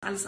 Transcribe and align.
alles 0.00 0.26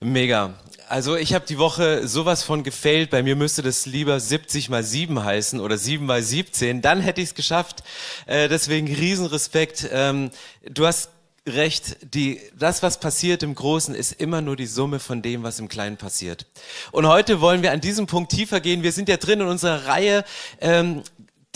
Mega. 0.00 0.54
Also 0.88 1.16
ich 1.16 1.34
habe 1.34 1.46
die 1.46 1.58
Woche 1.58 2.06
sowas 2.06 2.42
von 2.42 2.62
gefailt. 2.62 3.10
Bei 3.10 3.22
mir 3.22 3.34
müsste 3.34 3.62
das 3.62 3.86
lieber 3.86 4.20
70 4.20 4.68
mal 4.68 4.84
7 4.84 5.24
heißen 5.24 5.58
oder 5.58 5.78
7 5.78 6.04
mal 6.04 6.22
17. 6.22 6.82
Dann 6.82 7.00
hätte 7.00 7.22
ich 7.22 7.30
es 7.30 7.34
geschafft. 7.34 7.82
Äh, 8.26 8.48
deswegen 8.48 8.86
Riesenrespekt. 8.86 9.88
Ähm, 9.90 10.30
du 10.68 10.86
hast 10.86 11.10
recht. 11.46 11.96
Die, 12.14 12.40
das, 12.56 12.82
was 12.82 13.00
passiert 13.00 13.42
im 13.42 13.54
Großen, 13.54 13.94
ist 13.94 14.12
immer 14.12 14.42
nur 14.42 14.54
die 14.54 14.66
Summe 14.66 15.00
von 15.00 15.22
dem, 15.22 15.42
was 15.42 15.58
im 15.58 15.68
Kleinen 15.68 15.96
passiert. 15.96 16.46
Und 16.92 17.06
heute 17.06 17.40
wollen 17.40 17.62
wir 17.62 17.72
an 17.72 17.80
diesem 17.80 18.06
Punkt 18.06 18.30
tiefer 18.30 18.60
gehen. 18.60 18.82
Wir 18.82 18.92
sind 18.92 19.08
ja 19.08 19.16
drin 19.16 19.40
in 19.40 19.46
unserer 19.46 19.86
Reihe. 19.86 20.24
Ähm, 20.60 21.02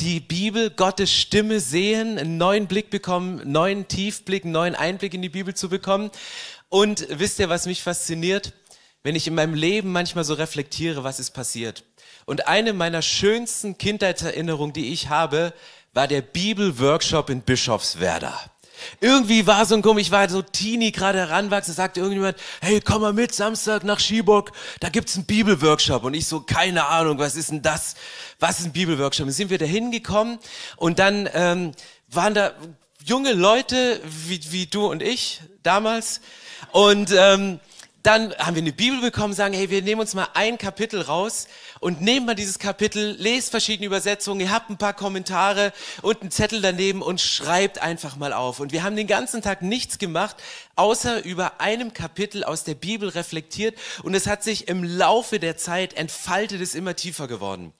die 0.01 0.21
Bibel, 0.21 0.71
Gottes 0.71 1.13
Stimme 1.13 1.61
sehen, 1.61 2.19
einen 2.19 2.39
neuen 2.39 2.67
Blick 2.67 2.91
bekommen, 2.91 3.41
einen 3.41 3.53
neuen 3.53 3.89
Tiefblick, 3.89 4.45
einen 4.45 4.53
neuen 4.53 4.75
Einblick 4.75 5.13
in 5.13 5.23
die 5.23 5.29
Bibel 5.29 5.55
zu 5.55 5.69
bekommen. 5.69 6.11
Und 6.71 7.07
wisst 7.11 7.39
ihr, 7.39 7.49
was 7.49 7.67
mich 7.67 7.83
fasziniert? 7.83 8.55
Wenn 9.03 9.15
ich 9.15 9.27
in 9.27 9.35
meinem 9.35 9.55
Leben 9.55 9.93
manchmal 9.93 10.25
so 10.25 10.35
reflektiere, 10.35 11.05
was 11.05 11.21
ist 11.21 11.33
passiert. 11.33 11.85
Und 12.25 12.49
eine 12.49 12.73
meiner 12.73 13.03
schönsten 13.03 13.77
Kindheitserinnerungen, 13.77 14.73
die 14.73 14.93
ich 14.93 15.09
habe, 15.09 15.53
war 15.93 16.09
der 16.09 16.23
Bibelworkshop 16.23 17.29
in 17.29 17.43
Bischofswerda. 17.43 18.39
Irgendwie 19.01 19.47
war 19.47 19.67
so 19.67 19.75
ein 19.75 19.83
Komisch, 19.83 20.07
ich 20.07 20.11
war 20.11 20.29
so 20.29 20.43
Teenie, 20.43 20.93
gerade 20.93 21.19
heranwachsen, 21.19 21.75
sagte 21.75 22.01
irgendjemand, 22.01 22.37
hey, 22.61 22.81
komm 22.81 23.03
mal 23.03 23.13
mit, 23.13 23.35
Samstag 23.35 23.85
nach 23.85 24.01
Schiebock, 24.01 24.53
da 24.81 24.89
gibt's 24.89 25.17
einen 25.17 25.27
Bibelworkshop. 25.27 26.05
Und 26.05 26.15
ich 26.15 26.27
so, 26.27 26.41
keine 26.41 26.87
Ahnung, 26.87 27.19
was 27.19 27.37
ist 27.37 27.51
denn 27.51 27.63
das? 27.63 27.95
Was 28.39 28.61
ist 28.61 28.67
ein 28.67 28.73
Bibelworkshop? 28.73 29.27
Dann 29.27 29.35
sind 29.35 29.51
wir 29.51 29.59
da 29.59 29.67
hingekommen 29.67 30.39
und 30.77 30.99
dann 30.99 31.29
ähm, 31.33 31.73
waren 32.09 32.35
da 32.35 32.53
junge 33.05 33.33
Leute 33.33 34.01
wie, 34.05 34.41
wie 34.51 34.67
du 34.67 34.87
und 34.87 35.03
ich 35.03 35.41
damals, 35.63 36.21
und 36.73 37.13
ähm, 37.17 37.61
dann 38.03 38.35
haben 38.39 38.55
wir 38.55 38.63
eine 38.63 38.73
Bibel 38.73 39.01
bekommen, 39.01 39.35
sagen, 39.35 39.53
hey, 39.55 39.69
wir 39.69 39.83
nehmen 39.83 40.01
uns 40.01 40.15
mal 40.15 40.29
ein 40.35 40.57
Kapitel 40.57 41.03
raus 41.03 41.49
und 41.81 42.01
nehmen 42.01 42.27
mal 42.27 42.35
dieses 42.35 42.59
Kapitel, 42.59 43.17
lest 43.19 43.51
verschiedene 43.51 43.87
Übersetzungen, 43.87 44.41
ihr 44.41 44.51
habt 44.51 44.71
ein 44.71 44.79
paar 44.79 44.95
Kommentare 44.95 45.73
und 46.01 46.23
einen 46.23 46.31
Zettel 46.31 46.63
daneben 46.63 47.03
und 47.03 47.21
schreibt 47.21 47.81
einfach 47.81 48.17
mal 48.17 48.33
auf. 48.33 48.61
Und 48.61 48.73
wir 48.73 48.83
haben 48.83 48.97
den 48.97 49.07
ganzen 49.07 49.43
Tag 49.43 49.63
nichts 49.63 49.99
gemacht, 49.99 50.37
außer 50.77 51.25
über 51.25 51.61
einem 51.61 51.93
Kapitel 51.93 52.43
aus 52.43 52.65
der 52.65 52.75
Bibel 52.75 53.09
reflektiert 53.11 53.77
und 54.03 54.15
es 54.15 54.27
hat 54.27 54.43
sich 54.43 54.69
im 54.69 54.83
Laufe 54.83 55.39
der 55.39 55.57
Zeit 55.57 55.95
entfaltet, 55.95 56.61
es 56.61 56.75
immer 56.75 56.97
tiefer 56.97 57.29
geworden. 57.29 57.73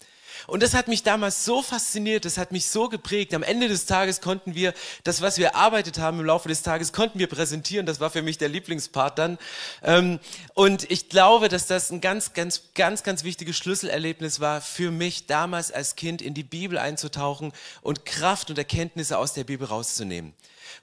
Und 0.47 0.63
das 0.63 0.75
hat 0.75 0.89
mich 0.89 1.03
damals 1.03 1.45
so 1.45 1.63
fasziniert, 1.63 2.25
das 2.25 2.39
hat 2.39 2.53
mich 2.53 2.69
so 2.69 2.89
geprägt. 2.89 3.35
Am 3.35 3.43
Ende 3.43 3.69
des 3.69 3.87
Tages 3.87 4.21
konnten 4.21 4.55
wir 4.55 4.75
das, 5.05 5.21
was 5.21 5.39
wir 5.39 5.49
erarbeitet 5.49 5.99
haben 5.99 6.21
im 6.21 6.27
Laufe 6.27 6.49
des 6.49 6.63
Tages, 6.63 6.93
konnten 6.93 7.19
wir 7.19 7.27
präsentieren. 7.27 7.87
Das 7.87 8.01
war 8.01 8.11
für 8.11 8.23
mich 8.23 8.39
der 8.39 8.49
Lieblingspart 8.49 9.19
dann. 9.19 9.39
Ähm, 9.83 10.21
und 10.55 10.91
ich 10.91 11.09
glaube, 11.09 11.49
dass 11.49 11.67
das 11.67 11.91
ein 11.91 12.01
ganz, 12.01 12.33
ganz, 12.33 12.63
ganz, 12.75 13.03
ganz 13.03 13.25
wichtiges 13.25 13.57
Schlüsselerlebnis 13.57 14.41
war 14.41 14.61
für 14.61 14.91
mich 14.91 15.27
damals 15.27 15.73
als 15.73 15.97
Kind 15.97 16.23
in 16.23 16.35
die 16.35 16.45
Bibel 16.45 16.79
einzutauchen 16.79 17.53
und 17.83 18.07
Kraft 18.07 18.51
und 18.51 18.59
Erkenntnisse 18.59 19.19
aus 19.19 19.33
der 19.33 19.45
Bibel 19.45 19.67
rauszunehmen. 19.67 20.35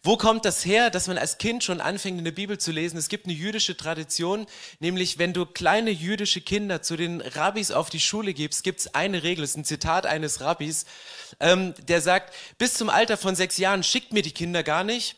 Wo 0.04 0.18
kommt 0.18 0.46
das 0.46 0.66
her, 0.66 0.90
dass 0.90 1.08
man 1.08 1.18
als 1.18 1.38
Kind 1.38 1.64
schon 1.64 1.82
anfängt, 1.82 2.18
in 2.18 2.26
der 2.26 2.32
Bibel 2.32 2.58
zu 2.58 2.72
lesen? 2.72 2.98
Es 2.98 3.10
gibt 3.10 3.26
eine 3.26 3.34
jüdische 3.34 3.76
Tradition, 3.76 4.46
nämlich 4.80 5.18
wenn 5.18 5.34
du 5.34 5.46
kleine 5.46 5.92
jüdische 5.92 6.42
Kinder 6.42 6.82
zu 6.82 6.96
den 6.96 7.22
Rabbis 7.22 7.72
auf 7.72 7.90
die 7.90 8.00
Schule 8.00 8.34
gibst, 8.34 8.64
gibt 8.64 8.80
es 8.80 8.94
eine 8.94 9.24
Regel, 9.24 9.42
das 9.44 9.52
ist 9.52 9.58
ein 9.58 9.66
Zitat 9.66 10.06
eines 10.06 10.42
Rabbis, 10.42 10.86
ähm, 11.40 11.74
der 11.88 12.02
sagt, 12.02 12.34
bis 12.58 12.74
zum 12.74 12.90
Alter 12.90 13.18
von 13.18 13.36
sechs 13.36 13.58
Jahren 13.58 13.84
schickt 13.84 14.14
mir 14.14 14.22
die 14.22 14.32
Kinder 14.32 14.64
gar 14.64 14.84
nicht, 14.84 15.16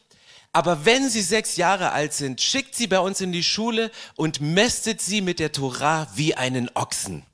aber 0.51 0.85
wenn 0.85 1.09
sie 1.09 1.21
sechs 1.21 1.57
Jahre 1.57 1.91
alt 1.91 2.13
sind, 2.13 2.41
schickt 2.41 2.75
sie 2.75 2.87
bei 2.87 2.99
uns 2.99 3.21
in 3.21 3.31
die 3.31 3.43
Schule 3.43 3.91
und 4.15 4.41
mästet 4.41 5.01
sie 5.01 5.21
mit 5.21 5.39
der 5.39 5.51
Torah 5.51 6.07
wie 6.15 6.35
einen 6.35 6.69
Ochsen. 6.73 7.25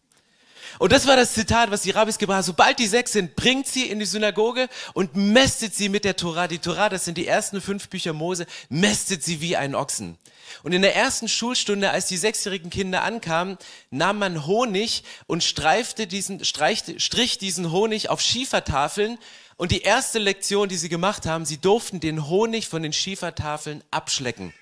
Und 0.80 0.92
das 0.92 1.08
war 1.08 1.16
das 1.16 1.34
Zitat, 1.34 1.72
was 1.72 1.82
die 1.82 1.92
Rabbis 1.92 2.18
gebracht 2.18 2.38
haben. 2.38 2.46
Sobald 2.46 2.80
die 2.80 2.88
sechs 2.88 3.14
sind, 3.14 3.36
bringt 3.36 3.68
sie 3.68 3.90
in 3.90 4.00
die 4.00 4.06
Synagoge 4.06 4.68
und 4.94 5.16
mästet 5.16 5.74
sie 5.74 5.90
mit 5.90 6.04
der 6.04 6.16
Torah. 6.16 6.48
Die 6.48 6.60
Torah, 6.60 6.90
das 6.90 7.06
sind 7.06 7.18
die 7.18 7.28
ersten 7.28 7.62
fünf 7.62 7.90
Bücher 7.90 8.14
Mose, 8.14 8.46
mästet 8.70 9.24
sie 9.24 9.42
wie 9.42 9.56
einen 9.56 9.76
Ochsen. 9.76 10.18
Und 10.64 10.74
in 10.74 10.82
der 10.82 10.96
ersten 10.96 11.28
Schulstunde, 11.28 11.92
als 11.92 12.08
die 12.08 12.18
sechsjährigen 12.18 12.70
Kinder 12.70 13.04
ankamen, 13.04 13.58
nahm 13.90 14.20
man 14.20 14.46
Honig 14.46 15.04
und 15.28 15.44
streifte 15.44 16.08
diesen, 16.08 16.44
streichte, 16.44 17.00
strich 17.00 17.38
diesen 17.38 17.72
Honig 17.72 18.10
auf 18.10 18.22
Schiefertafeln. 18.22 19.18
Und 19.58 19.72
die 19.72 19.82
erste 19.82 20.20
Lektion, 20.20 20.68
die 20.68 20.78
sie 20.78 20.90
gemacht 20.90 21.26
haben, 21.26 21.46
sie 21.46 21.58
durften 21.58 22.00
den 22.00 22.28
Honig 22.28 22.68
von 22.68 22.84
den 22.84 22.94
Schiefertafeln 22.94 23.84
abschlecken. 23.90 24.54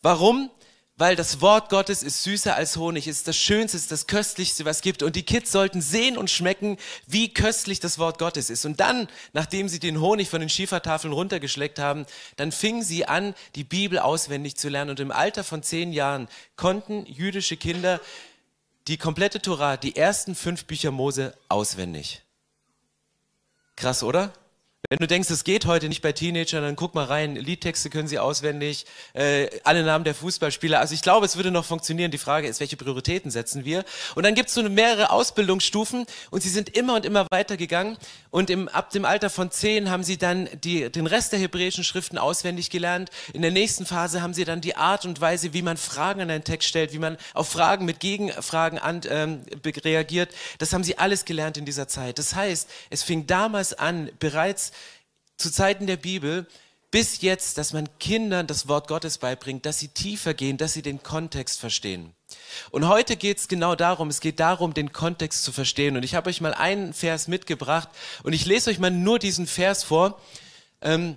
Warum? 0.00 0.50
Weil 0.96 1.16
das 1.16 1.40
Wort 1.40 1.70
Gottes 1.70 2.04
ist 2.04 2.22
süßer 2.22 2.54
als 2.54 2.76
Honig, 2.76 3.08
ist 3.08 3.26
das 3.26 3.36
Schönste, 3.36 3.76
ist 3.76 3.90
das 3.90 4.06
Köstlichste, 4.06 4.64
was 4.64 4.76
es 4.76 4.82
gibt. 4.82 5.02
Und 5.02 5.16
die 5.16 5.24
Kids 5.24 5.50
sollten 5.50 5.80
sehen 5.80 6.16
und 6.16 6.30
schmecken, 6.30 6.78
wie 7.06 7.34
köstlich 7.34 7.80
das 7.80 7.98
Wort 7.98 8.18
Gottes 8.18 8.48
ist. 8.48 8.64
Und 8.64 8.78
dann, 8.78 9.08
nachdem 9.32 9.68
sie 9.68 9.80
den 9.80 10.00
Honig 10.00 10.30
von 10.30 10.38
den 10.38 10.48
Schiefertafeln 10.48 11.12
runtergeschleckt 11.12 11.80
haben, 11.80 12.06
dann 12.36 12.52
fingen 12.52 12.84
sie 12.84 13.06
an, 13.06 13.34
die 13.56 13.64
Bibel 13.64 13.98
auswendig 13.98 14.56
zu 14.56 14.68
lernen. 14.68 14.90
Und 14.90 15.00
im 15.00 15.10
Alter 15.10 15.42
von 15.42 15.64
zehn 15.64 15.92
Jahren 15.92 16.28
konnten 16.54 17.06
jüdische 17.06 17.56
Kinder 17.56 18.00
die 18.86 18.96
komplette 18.96 19.40
Torah, 19.42 19.76
die 19.76 19.96
ersten 19.96 20.36
fünf 20.36 20.66
Bücher 20.66 20.92
Mose 20.92 21.36
auswendig. 21.48 22.22
Krass, 23.74 24.04
oder? 24.04 24.32
Wenn 24.94 25.00
du 25.00 25.06
denkst, 25.08 25.28
es 25.30 25.42
geht 25.42 25.66
heute 25.66 25.88
nicht 25.88 26.02
bei 26.02 26.12
Teenagern, 26.12 26.62
dann 26.62 26.76
guck 26.76 26.94
mal 26.94 27.06
rein. 27.06 27.34
Liedtexte 27.34 27.90
können 27.90 28.06
sie 28.06 28.20
auswendig, 28.20 28.86
äh, 29.14 29.48
alle 29.64 29.82
Namen 29.82 30.04
der 30.04 30.14
Fußballspieler. 30.14 30.78
Also 30.78 30.94
ich 30.94 31.02
glaube, 31.02 31.26
es 31.26 31.34
würde 31.34 31.50
noch 31.50 31.64
funktionieren. 31.64 32.12
Die 32.12 32.18
Frage 32.18 32.46
ist, 32.46 32.60
welche 32.60 32.76
Prioritäten 32.76 33.32
setzen 33.32 33.64
wir? 33.64 33.84
Und 34.14 34.24
dann 34.24 34.36
gibt 34.36 34.50
es 34.50 34.54
so 34.54 34.62
mehrere 34.62 35.10
Ausbildungsstufen 35.10 36.06
und 36.30 36.42
sie 36.44 36.48
sind 36.48 36.76
immer 36.76 36.94
und 36.94 37.04
immer 37.04 37.26
weitergegangen. 37.32 37.96
Und 38.30 38.50
im, 38.50 38.68
ab 38.68 38.90
dem 38.90 39.04
Alter 39.04 39.30
von 39.30 39.50
zehn 39.50 39.90
haben 39.90 40.04
sie 40.04 40.16
dann 40.16 40.48
die, 40.62 40.88
den 40.92 41.08
Rest 41.08 41.32
der 41.32 41.40
hebräischen 41.40 41.82
Schriften 41.82 42.16
auswendig 42.16 42.70
gelernt. 42.70 43.10
In 43.32 43.42
der 43.42 43.50
nächsten 43.50 43.86
Phase 43.86 44.22
haben 44.22 44.32
sie 44.32 44.44
dann 44.44 44.60
die 44.60 44.76
Art 44.76 45.06
und 45.06 45.20
Weise, 45.20 45.52
wie 45.52 45.62
man 45.62 45.76
Fragen 45.76 46.20
an 46.20 46.30
einen 46.30 46.44
Text 46.44 46.68
stellt, 46.68 46.92
wie 46.92 47.00
man 47.00 47.16
auf 47.32 47.48
Fragen 47.48 47.84
mit 47.84 47.98
Gegenfragen 47.98 48.78
an, 48.78 49.00
ähm, 49.08 49.42
reagiert. 49.84 50.32
Das 50.58 50.72
haben 50.72 50.84
sie 50.84 50.98
alles 50.98 51.24
gelernt 51.24 51.56
in 51.56 51.64
dieser 51.64 51.88
Zeit. 51.88 52.20
Das 52.20 52.36
heißt, 52.36 52.70
es 52.90 53.02
fing 53.02 53.26
damals 53.26 53.74
an, 53.74 54.08
bereits 54.20 54.70
zu 55.36 55.50
Zeiten 55.50 55.86
der 55.86 55.96
Bibel 55.96 56.46
bis 56.94 57.22
jetzt, 57.22 57.58
dass 57.58 57.72
man 57.72 57.88
Kindern 57.98 58.46
das 58.46 58.68
Wort 58.68 58.86
Gottes 58.86 59.18
beibringt, 59.18 59.66
dass 59.66 59.80
sie 59.80 59.88
tiefer 59.88 60.32
gehen, 60.32 60.58
dass 60.58 60.74
sie 60.74 60.82
den 60.82 61.02
Kontext 61.02 61.58
verstehen. 61.58 62.14
Und 62.70 62.86
heute 62.86 63.16
geht 63.16 63.38
es 63.38 63.48
genau 63.48 63.74
darum, 63.74 64.10
es 64.10 64.20
geht 64.20 64.38
darum, 64.38 64.74
den 64.74 64.92
Kontext 64.92 65.42
zu 65.42 65.50
verstehen. 65.50 65.96
Und 65.96 66.04
ich 66.04 66.14
habe 66.14 66.30
euch 66.30 66.40
mal 66.40 66.54
einen 66.54 66.92
Vers 66.92 67.26
mitgebracht 67.26 67.88
und 68.22 68.32
ich 68.32 68.46
lese 68.46 68.70
euch 68.70 68.78
mal 68.78 68.92
nur 68.92 69.18
diesen 69.18 69.48
Vers 69.48 69.82
vor. 69.82 70.20
Ähm, 70.82 71.16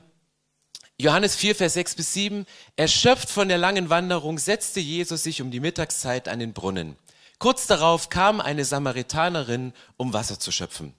Johannes 1.00 1.36
4, 1.36 1.56
Vers 1.56 1.76
6 1.76 1.94
bis 1.94 2.14
7. 2.14 2.48
Erschöpft 2.76 3.30
von 3.30 3.48
der 3.48 3.60
langen 3.60 3.92
Wanderung 3.92 4.40
setzte 4.40 4.80
Jesus 4.80 5.22
sich 5.22 5.44
um 5.44 5.52
die 5.52 5.60
Mittagszeit 5.60 6.28
an 6.28 6.40
den 6.40 6.54
Brunnen. 6.54 6.96
Kurz 7.38 7.68
darauf 7.68 8.10
kam 8.10 8.42
eine 8.42 8.66
Samaritanerin, 8.66 9.74
um 9.96 10.12
Wasser 10.14 10.40
zu 10.40 10.52
schöpfen. 10.52 10.96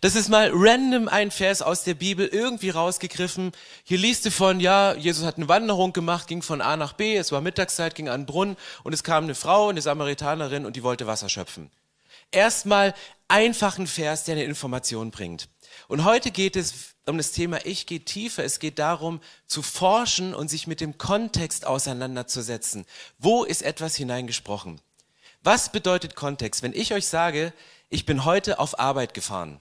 Das 0.00 0.14
ist 0.14 0.28
mal 0.28 0.50
random 0.52 1.08
ein 1.08 1.30
Vers 1.30 1.62
aus 1.62 1.84
der 1.84 1.94
Bibel 1.94 2.26
irgendwie 2.26 2.70
rausgegriffen. 2.70 3.52
Hier 3.84 3.98
liest 3.98 4.26
du 4.26 4.30
von, 4.30 4.60
ja, 4.60 4.94
Jesus 4.94 5.24
hat 5.24 5.36
eine 5.36 5.48
Wanderung 5.48 5.92
gemacht, 5.92 6.28
ging 6.28 6.42
von 6.42 6.60
A 6.60 6.76
nach 6.76 6.92
B, 6.92 7.16
es 7.16 7.32
war 7.32 7.40
Mittagszeit, 7.40 7.94
ging 7.94 8.08
an 8.08 8.22
den 8.22 8.26
Brunnen 8.26 8.56
und 8.82 8.92
es 8.92 9.04
kam 9.04 9.24
eine 9.24 9.34
Frau, 9.34 9.68
eine 9.68 9.82
Samaritanerin 9.82 10.66
und 10.66 10.76
die 10.76 10.82
wollte 10.82 11.06
Wasser 11.06 11.28
schöpfen. 11.28 11.70
Erstmal 12.30 12.94
einfachen 13.28 13.86
Vers, 13.86 14.24
der 14.24 14.34
eine 14.34 14.44
Information 14.44 15.10
bringt. 15.10 15.48
Und 15.88 16.04
heute 16.04 16.30
geht 16.30 16.56
es 16.56 16.94
um 17.06 17.18
das 17.18 17.32
Thema 17.32 17.64
Ich 17.64 17.86
gehe 17.86 18.00
tiefer. 18.00 18.44
Es 18.44 18.58
geht 18.58 18.78
darum, 18.78 19.20
zu 19.46 19.62
forschen 19.62 20.34
und 20.34 20.48
sich 20.48 20.66
mit 20.66 20.80
dem 20.80 20.98
Kontext 20.98 21.66
auseinanderzusetzen. 21.66 22.84
Wo 23.18 23.44
ist 23.44 23.62
etwas 23.62 23.94
hineingesprochen? 23.94 24.80
Was 25.42 25.70
bedeutet 25.70 26.16
Kontext? 26.16 26.62
Wenn 26.62 26.72
ich 26.72 26.92
euch 26.92 27.06
sage, 27.06 27.52
ich 27.88 28.04
bin 28.04 28.24
heute 28.24 28.58
auf 28.58 28.80
Arbeit 28.80 29.14
gefahren, 29.14 29.60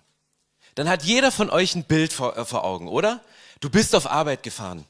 dann 0.75 0.89
hat 0.89 1.03
jeder 1.03 1.31
von 1.31 1.49
euch 1.49 1.75
ein 1.75 1.85
Bild 1.85 2.13
vor, 2.13 2.37
äh, 2.37 2.45
vor 2.45 2.63
Augen, 2.63 2.87
oder? 2.87 3.21
Du 3.61 3.69
bist 3.69 3.95
auf 3.95 4.09
Arbeit 4.09 4.43
gefahren. 4.43 4.85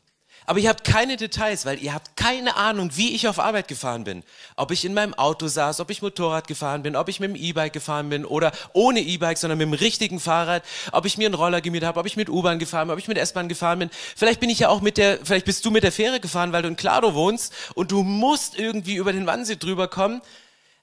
Aber 0.47 0.59
ihr 0.59 0.69
habt 0.69 0.83
keine 0.83 1.17
Details, 1.17 1.65
weil 1.65 1.81
ihr 1.81 1.93
habt 1.93 2.15
keine 2.15 2.55
Ahnung, 2.55 2.91
wie 2.93 3.15
ich 3.15 3.27
auf 3.27 3.39
Arbeit 3.39 3.67
gefahren 3.67 4.03
bin. 4.03 4.23
Ob 4.55 4.69
ich 4.69 4.85
in 4.85 4.93
meinem 4.93 5.15
Auto 5.15 5.47
saß, 5.47 5.79
ob 5.79 5.89
ich 5.89 6.03
Motorrad 6.03 6.47
gefahren 6.47 6.83
bin, 6.83 6.95
ob 6.95 7.09
ich 7.09 7.19
mit 7.19 7.31
dem 7.31 7.35
E-Bike 7.35 7.73
gefahren 7.73 8.09
bin 8.09 8.25
oder 8.25 8.51
ohne 8.73 8.99
E-Bike, 8.99 9.39
sondern 9.39 9.57
mit 9.57 9.65
dem 9.65 9.73
richtigen 9.73 10.19
Fahrrad, 10.19 10.63
ob 10.91 11.05
ich 11.05 11.17
mir 11.17 11.25
einen 11.25 11.33
Roller 11.33 11.61
gemietet 11.61 11.88
habe, 11.88 11.99
ob 11.99 12.05
ich 12.05 12.15
mit 12.15 12.29
U-Bahn 12.29 12.59
gefahren 12.59 12.88
bin, 12.88 12.93
ob 12.93 12.99
ich 12.99 13.07
mit 13.07 13.17
S-Bahn 13.17 13.49
gefahren 13.49 13.79
bin. 13.79 13.89
Vielleicht 14.15 14.39
bin 14.39 14.51
ich 14.51 14.59
ja 14.59 14.69
auch 14.69 14.81
mit 14.81 14.97
der, 14.97 15.19
vielleicht 15.23 15.45
bist 15.45 15.65
du 15.65 15.71
mit 15.71 15.83
der 15.83 15.91
Fähre 15.91 16.19
gefahren, 16.19 16.51
weil 16.51 16.61
du 16.61 16.67
in 16.67 16.75
Klado 16.75 17.15
wohnst 17.15 17.51
und 17.73 17.91
du 17.91 18.03
musst 18.03 18.55
irgendwie 18.55 18.95
über 18.95 19.13
den 19.13 19.25
Wannsee 19.25 19.55
drüber 19.55 19.88
kommen. 19.88 20.21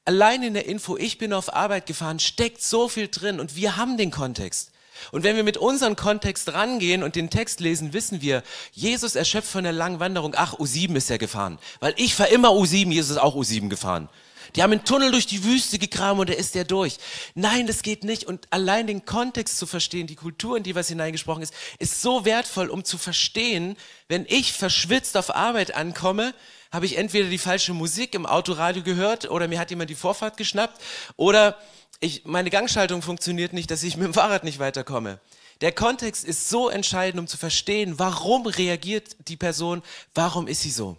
Allein 0.04 0.42
in 0.42 0.54
der 0.54 0.66
Info, 0.66 0.96
ich 0.96 1.18
bin 1.18 1.32
auf 1.32 1.54
Arbeit 1.54 1.86
gefahren, 1.86 2.18
steckt 2.18 2.62
so 2.62 2.88
viel 2.88 3.06
drin 3.06 3.38
und 3.38 3.54
wir 3.54 3.76
haben 3.76 3.96
den 3.96 4.10
Kontext. 4.10 4.71
Und 5.10 5.24
wenn 5.24 5.36
wir 5.36 5.44
mit 5.44 5.56
unserem 5.56 5.96
Kontext 5.96 6.52
rangehen 6.52 7.02
und 7.02 7.16
den 7.16 7.30
Text 7.30 7.60
lesen, 7.60 7.92
wissen 7.92 8.22
wir, 8.22 8.42
Jesus 8.72 9.14
erschöpft 9.14 9.50
von 9.50 9.64
der 9.64 9.72
langen 9.72 10.00
Wanderung, 10.00 10.34
ach, 10.36 10.54
U7 10.54 10.94
ist 10.96 11.10
er 11.10 11.18
gefahren. 11.18 11.58
Weil 11.80 11.94
ich 11.96 12.14
fahre 12.14 12.30
immer 12.30 12.50
U7, 12.50 12.92
Jesus 12.92 13.12
ist 13.12 13.22
auch 13.22 13.34
U7 13.34 13.68
gefahren. 13.68 14.08
Die 14.54 14.62
haben 14.62 14.72
einen 14.72 14.84
Tunnel 14.84 15.10
durch 15.10 15.26
die 15.26 15.44
Wüste 15.44 15.78
gekramt 15.78 16.20
und 16.20 16.28
da 16.28 16.34
ist 16.34 16.54
der 16.54 16.64
durch. 16.64 16.98
Nein, 17.34 17.66
das 17.66 17.82
geht 17.82 18.04
nicht. 18.04 18.24
Und 18.24 18.46
allein 18.50 18.86
den 18.86 19.04
Kontext 19.04 19.58
zu 19.58 19.66
verstehen, 19.66 20.06
die 20.06 20.16
Kultur, 20.16 20.56
in 20.56 20.62
die 20.62 20.74
was 20.74 20.88
hineingesprochen 20.88 21.42
ist, 21.42 21.54
ist 21.78 22.02
so 22.02 22.24
wertvoll, 22.24 22.68
um 22.68 22.84
zu 22.84 22.98
verstehen, 22.98 23.76
wenn 24.08 24.26
ich 24.28 24.52
verschwitzt 24.52 25.16
auf 25.16 25.34
Arbeit 25.34 25.74
ankomme, 25.74 26.34
habe 26.70 26.86
ich 26.86 26.96
entweder 26.96 27.28
die 27.28 27.38
falsche 27.38 27.74
Musik 27.74 28.14
im 28.14 28.26
Autoradio 28.26 28.82
gehört 28.82 29.30
oder 29.30 29.48
mir 29.48 29.58
hat 29.58 29.70
jemand 29.70 29.90
die 29.90 29.94
Vorfahrt 29.94 30.36
geschnappt 30.36 30.80
oder 31.16 31.58
ich, 32.02 32.24
meine 32.24 32.50
Gangschaltung 32.50 33.00
funktioniert 33.00 33.52
nicht, 33.52 33.70
dass 33.70 33.84
ich 33.84 33.96
mit 33.96 34.04
dem 34.06 34.14
Fahrrad 34.14 34.42
nicht 34.42 34.58
weiterkomme. 34.58 35.20
Der 35.60 35.70
Kontext 35.70 36.24
ist 36.24 36.48
so 36.48 36.68
entscheidend, 36.68 37.20
um 37.20 37.26
zu 37.28 37.36
verstehen, 37.36 37.98
warum 37.98 38.46
reagiert 38.46 39.16
die 39.28 39.36
Person, 39.36 39.82
warum 40.12 40.48
ist 40.48 40.62
sie 40.62 40.72
so. 40.72 40.96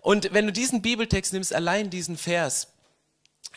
Und 0.00 0.32
wenn 0.32 0.46
du 0.46 0.52
diesen 0.52 0.82
Bibeltext 0.82 1.32
nimmst, 1.32 1.54
allein 1.54 1.90
diesen 1.90 2.16
Vers, 2.16 2.68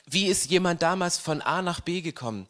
wie 0.06 0.28
ist 0.28 0.52
jemand 0.52 0.84
damals 0.84 1.18
von 1.18 1.42
A 1.42 1.64
nach 1.64 1.80
B 1.80 2.02
gekommen? 2.02 2.48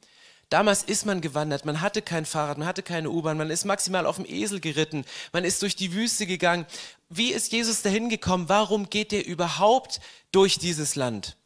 Damals 0.49 0.83
ist 0.83 1.05
man 1.05 1.21
gewandert, 1.21 1.63
man 1.63 1.79
hatte 1.79 2.01
kein 2.01 2.25
Fahrrad, 2.25 2.57
man 2.57 2.67
hatte 2.67 2.83
keine 2.83 3.11
U-Bahn, 3.11 3.37
man 3.37 3.49
ist 3.49 3.63
maximal 3.63 4.05
auf 4.05 4.17
dem 4.17 4.25
Esel 4.25 4.59
geritten, 4.59 5.05
man 5.31 5.45
ist 5.45 5.61
durch 5.61 5.77
die 5.77 5.93
Wüste 5.93 6.25
gegangen. 6.25 6.65
Wie 7.07 7.31
ist 7.31 7.53
Jesus 7.53 7.83
dahin 7.83 8.09
gekommen? 8.09 8.49
Warum 8.49 8.89
geht 8.89 9.13
er 9.13 9.25
überhaupt 9.25 10.01
durch 10.33 10.59
dieses 10.59 10.95
Land? 10.95 11.37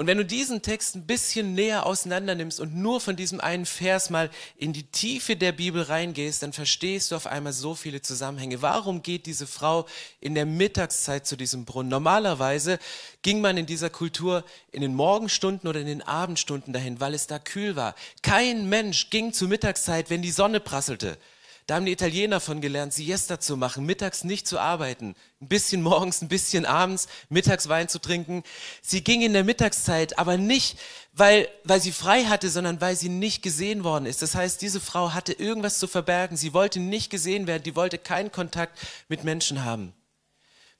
Und 0.00 0.06
wenn 0.06 0.16
du 0.16 0.24
diesen 0.24 0.62
Text 0.62 0.96
ein 0.96 1.04
bisschen 1.04 1.54
näher 1.54 1.84
auseinander 1.84 2.34
nimmst 2.34 2.58
und 2.58 2.74
nur 2.74 3.02
von 3.02 3.16
diesem 3.16 3.38
einen 3.38 3.66
Vers 3.66 4.08
mal 4.08 4.30
in 4.56 4.72
die 4.72 4.84
Tiefe 4.84 5.36
der 5.36 5.52
Bibel 5.52 5.82
reingehst, 5.82 6.42
dann 6.42 6.54
verstehst 6.54 7.10
du 7.10 7.16
auf 7.16 7.26
einmal 7.26 7.52
so 7.52 7.74
viele 7.74 8.00
Zusammenhänge. 8.00 8.62
Warum 8.62 9.02
geht 9.02 9.26
diese 9.26 9.46
Frau 9.46 9.84
in 10.22 10.34
der 10.34 10.46
Mittagszeit 10.46 11.26
zu 11.26 11.36
diesem 11.36 11.66
Brunnen? 11.66 11.90
Normalerweise 11.90 12.78
ging 13.20 13.42
man 13.42 13.58
in 13.58 13.66
dieser 13.66 13.90
Kultur 13.90 14.42
in 14.72 14.80
den 14.80 14.94
Morgenstunden 14.94 15.68
oder 15.68 15.80
in 15.80 15.86
den 15.86 16.00
Abendstunden 16.00 16.72
dahin, 16.72 16.98
weil 16.98 17.12
es 17.12 17.26
da 17.26 17.38
kühl 17.38 17.76
war. 17.76 17.94
Kein 18.22 18.70
Mensch 18.70 19.10
ging 19.10 19.34
zur 19.34 19.48
Mittagszeit, 19.48 20.08
wenn 20.08 20.22
die 20.22 20.30
Sonne 20.30 20.60
prasselte. 20.60 21.18
Da 21.66 21.76
haben 21.76 21.86
die 21.86 21.92
Italiener 21.92 22.40
von 22.40 22.60
gelernt, 22.60 22.92
Siesta 22.92 23.38
zu 23.38 23.56
machen, 23.56 23.86
mittags 23.86 24.24
nicht 24.24 24.48
zu 24.48 24.58
arbeiten, 24.58 25.14
ein 25.40 25.48
bisschen 25.48 25.82
morgens, 25.82 26.20
ein 26.20 26.28
bisschen 26.28 26.66
abends, 26.66 27.06
mittags 27.28 27.68
Wein 27.68 27.88
zu 27.88 28.00
trinken. 28.00 28.42
Sie 28.82 29.04
ging 29.04 29.22
in 29.22 29.32
der 29.32 29.44
Mittagszeit, 29.44 30.18
aber 30.18 30.36
nicht, 30.36 30.78
weil, 31.12 31.48
weil 31.64 31.80
sie 31.80 31.92
frei 31.92 32.24
hatte, 32.24 32.50
sondern 32.50 32.80
weil 32.80 32.96
sie 32.96 33.08
nicht 33.08 33.42
gesehen 33.42 33.84
worden 33.84 34.06
ist. 34.06 34.22
Das 34.22 34.34
heißt, 34.34 34.60
diese 34.62 34.80
Frau 34.80 35.12
hatte 35.12 35.32
irgendwas 35.32 35.78
zu 35.78 35.86
verbergen. 35.86 36.36
Sie 36.36 36.52
wollte 36.52 36.80
nicht 36.80 37.10
gesehen 37.10 37.46
werden, 37.46 37.62
die 37.62 37.76
wollte 37.76 37.98
keinen 37.98 38.32
Kontakt 38.32 38.78
mit 39.08 39.22
Menschen 39.24 39.64
haben. 39.64 39.92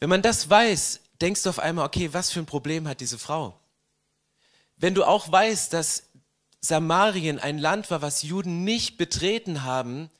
Wenn 0.00 0.08
man 0.08 0.22
das 0.22 0.48
weiß, 0.48 1.00
denkst 1.20 1.42
du 1.42 1.50
auf 1.50 1.58
einmal, 1.58 1.86
okay, 1.86 2.12
was 2.12 2.30
für 2.30 2.40
ein 2.40 2.46
Problem 2.46 2.88
hat 2.88 3.00
diese 3.00 3.18
Frau? 3.18 3.58
Wenn 4.76 4.94
du 4.94 5.04
auch 5.04 5.30
weißt, 5.30 5.72
dass 5.72 6.04
Samarien 6.60 7.38
ein 7.38 7.58
Land 7.58 7.90
war, 7.90 8.02
was 8.02 8.22
Juden 8.22 8.64
nicht 8.64 8.96
betreten 8.96 9.62
haben, 9.62 10.10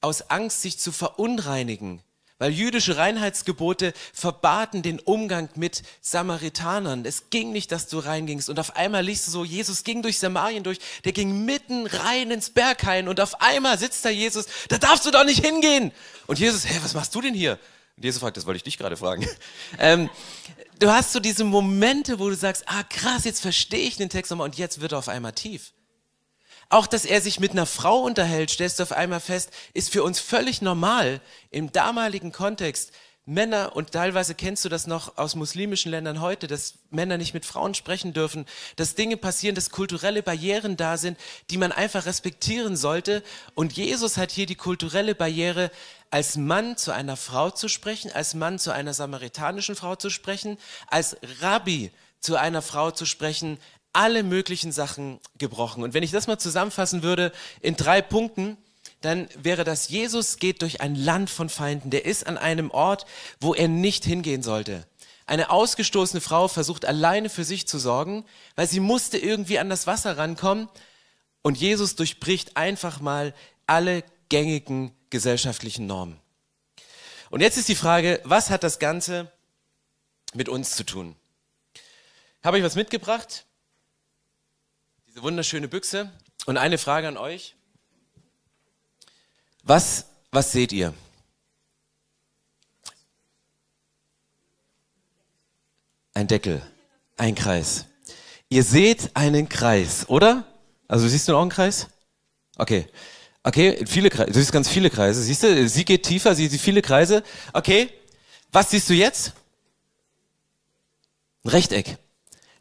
aus 0.00 0.30
Angst, 0.30 0.62
sich 0.62 0.78
zu 0.78 0.92
verunreinigen, 0.92 2.02
weil 2.38 2.52
jüdische 2.52 2.96
Reinheitsgebote 2.96 3.92
verbaten 4.14 4.80
den 4.80 4.98
Umgang 4.98 5.50
mit 5.56 5.82
Samaritanern. 6.00 7.04
Es 7.04 7.28
ging 7.28 7.52
nicht, 7.52 7.70
dass 7.70 7.86
du 7.86 7.98
reingingst. 7.98 8.48
Und 8.48 8.58
auf 8.58 8.76
einmal 8.76 9.04
liest 9.04 9.26
du 9.26 9.30
so, 9.30 9.44
Jesus 9.44 9.84
ging 9.84 10.00
durch 10.00 10.18
Samarien 10.18 10.64
durch, 10.64 10.78
der 11.04 11.12
ging 11.12 11.44
mitten 11.44 11.86
rein 11.86 12.30
ins 12.30 12.48
Berghain 12.48 13.08
und 13.08 13.20
auf 13.20 13.42
einmal 13.42 13.78
sitzt 13.78 14.04
da 14.06 14.08
Jesus, 14.08 14.46
da 14.68 14.78
darfst 14.78 15.04
du 15.04 15.10
doch 15.10 15.24
nicht 15.24 15.44
hingehen. 15.44 15.92
Und 16.26 16.38
Jesus, 16.38 16.66
hä, 16.66 16.78
was 16.82 16.94
machst 16.94 17.14
du 17.14 17.20
denn 17.20 17.34
hier? 17.34 17.58
Und 17.96 18.04
Jesus 18.04 18.20
fragt, 18.20 18.38
das 18.38 18.46
wollte 18.46 18.56
ich 18.56 18.64
dich 18.64 18.78
gerade 18.78 18.96
fragen. 18.96 19.28
ähm, 19.78 20.08
du 20.78 20.90
hast 20.90 21.12
so 21.12 21.20
diese 21.20 21.44
Momente, 21.44 22.18
wo 22.18 22.30
du 22.30 22.36
sagst, 22.36 22.64
ah 22.66 22.84
krass, 22.84 23.24
jetzt 23.24 23.42
verstehe 23.42 23.86
ich 23.86 23.98
den 23.98 24.08
Text 24.08 24.30
nochmal 24.30 24.46
und 24.46 24.56
jetzt 24.56 24.80
wird 24.80 24.92
er 24.92 24.98
auf 24.98 25.08
einmal 25.08 25.32
tief. 25.32 25.74
Auch, 26.72 26.86
dass 26.86 27.04
er 27.04 27.20
sich 27.20 27.40
mit 27.40 27.50
einer 27.50 27.66
Frau 27.66 27.98
unterhält, 27.98 28.50
stellst 28.50 28.78
du 28.78 28.84
auf 28.84 28.92
einmal 28.92 29.18
fest, 29.18 29.50
ist 29.74 29.90
für 29.90 30.04
uns 30.04 30.20
völlig 30.20 30.62
normal 30.62 31.20
im 31.50 31.72
damaligen 31.72 32.30
Kontext. 32.30 32.92
Männer, 33.26 33.74
und 33.74 33.90
teilweise 33.90 34.36
kennst 34.36 34.64
du 34.64 34.68
das 34.68 34.86
noch 34.86 35.18
aus 35.18 35.34
muslimischen 35.34 35.90
Ländern 35.90 36.20
heute, 36.20 36.46
dass 36.46 36.74
Männer 36.90 37.18
nicht 37.18 37.34
mit 37.34 37.44
Frauen 37.44 37.74
sprechen 37.74 38.12
dürfen, 38.12 38.46
dass 38.76 38.94
Dinge 38.94 39.16
passieren, 39.16 39.56
dass 39.56 39.70
kulturelle 39.70 40.22
Barrieren 40.22 40.76
da 40.76 40.96
sind, 40.96 41.18
die 41.50 41.58
man 41.58 41.72
einfach 41.72 42.06
respektieren 42.06 42.76
sollte. 42.76 43.24
Und 43.54 43.72
Jesus 43.72 44.16
hat 44.16 44.30
hier 44.30 44.46
die 44.46 44.54
kulturelle 44.54 45.16
Barriere, 45.16 45.72
als 46.10 46.36
Mann 46.36 46.76
zu 46.76 46.92
einer 46.92 47.16
Frau 47.16 47.50
zu 47.50 47.68
sprechen, 47.68 48.12
als 48.12 48.34
Mann 48.34 48.60
zu 48.60 48.72
einer 48.72 48.94
samaritanischen 48.94 49.74
Frau 49.74 49.96
zu 49.96 50.08
sprechen, 50.08 50.56
als 50.86 51.16
Rabbi 51.40 51.90
zu 52.20 52.36
einer 52.36 52.62
Frau 52.62 52.90
zu 52.90 53.06
sprechen, 53.06 53.58
alle 53.92 54.22
möglichen 54.22 54.72
Sachen 54.72 55.20
gebrochen. 55.38 55.82
Und 55.82 55.94
wenn 55.94 56.02
ich 56.02 56.10
das 56.10 56.26
mal 56.26 56.38
zusammenfassen 56.38 57.02
würde 57.02 57.32
in 57.60 57.76
drei 57.76 58.02
Punkten, 58.02 58.56
dann 59.00 59.28
wäre 59.36 59.64
das, 59.64 59.88
Jesus 59.88 60.36
geht 60.36 60.62
durch 60.62 60.80
ein 60.80 60.94
Land 60.94 61.30
von 61.30 61.48
Feinden. 61.48 61.90
Der 61.90 62.04
ist 62.04 62.26
an 62.26 62.38
einem 62.38 62.70
Ort, 62.70 63.06
wo 63.40 63.54
er 63.54 63.68
nicht 63.68 64.04
hingehen 64.04 64.42
sollte. 64.42 64.86
Eine 65.26 65.50
ausgestoßene 65.50 66.20
Frau 66.20 66.48
versucht 66.48 66.84
alleine 66.84 67.30
für 67.30 67.44
sich 67.44 67.66
zu 67.66 67.78
sorgen, 67.78 68.24
weil 68.56 68.66
sie 68.66 68.80
musste 68.80 69.16
irgendwie 69.16 69.58
an 69.58 69.70
das 69.70 69.86
Wasser 69.86 70.18
rankommen. 70.18 70.68
Und 71.42 71.56
Jesus 71.56 71.96
durchbricht 71.96 72.56
einfach 72.56 73.00
mal 73.00 73.34
alle 73.66 74.04
gängigen 74.28 74.92
gesellschaftlichen 75.08 75.86
Normen. 75.86 76.20
Und 77.30 77.40
jetzt 77.40 77.56
ist 77.56 77.68
die 77.68 77.76
Frage, 77.76 78.20
was 78.24 78.50
hat 78.50 78.64
das 78.64 78.78
Ganze 78.78 79.30
mit 80.34 80.48
uns 80.48 80.72
zu 80.72 80.84
tun? 80.84 81.16
Habe 82.42 82.58
ich 82.58 82.64
was 82.64 82.74
mitgebracht? 82.74 83.46
Wunderschöne 85.22 85.68
Büchse. 85.68 86.10
Und 86.46 86.56
eine 86.56 86.78
Frage 86.78 87.08
an 87.08 87.16
euch. 87.16 87.54
Was, 89.62 90.06
was 90.30 90.52
seht 90.52 90.72
ihr? 90.72 90.94
Ein 96.14 96.26
Deckel, 96.26 96.62
ein 97.16 97.34
Kreis. 97.34 97.86
Ihr 98.48 98.64
seht 98.64 99.14
einen 99.14 99.48
Kreis, 99.48 100.08
oder? 100.08 100.44
Also 100.88 101.06
siehst 101.06 101.28
du 101.28 101.36
auch 101.36 101.42
einen 101.42 101.50
Kreis? 101.50 101.88
Okay. 102.56 102.88
Okay, 103.42 103.84
viele 103.86 104.10
Kreise. 104.10 104.32
Du 104.32 104.38
siehst 104.38 104.52
ganz 104.52 104.68
viele 104.68 104.90
Kreise. 104.90 105.22
Siehst 105.22 105.42
du, 105.42 105.68
sie 105.68 105.84
geht 105.84 106.04
tiefer, 106.04 106.34
sie 106.34 106.48
sieht 106.48 106.60
viele 106.60 106.82
Kreise. 106.82 107.22
Okay. 107.52 107.90
Was 108.52 108.70
siehst 108.70 108.88
du 108.90 108.94
jetzt? 108.94 109.34
Ein 111.44 111.50
Rechteck 111.50 111.98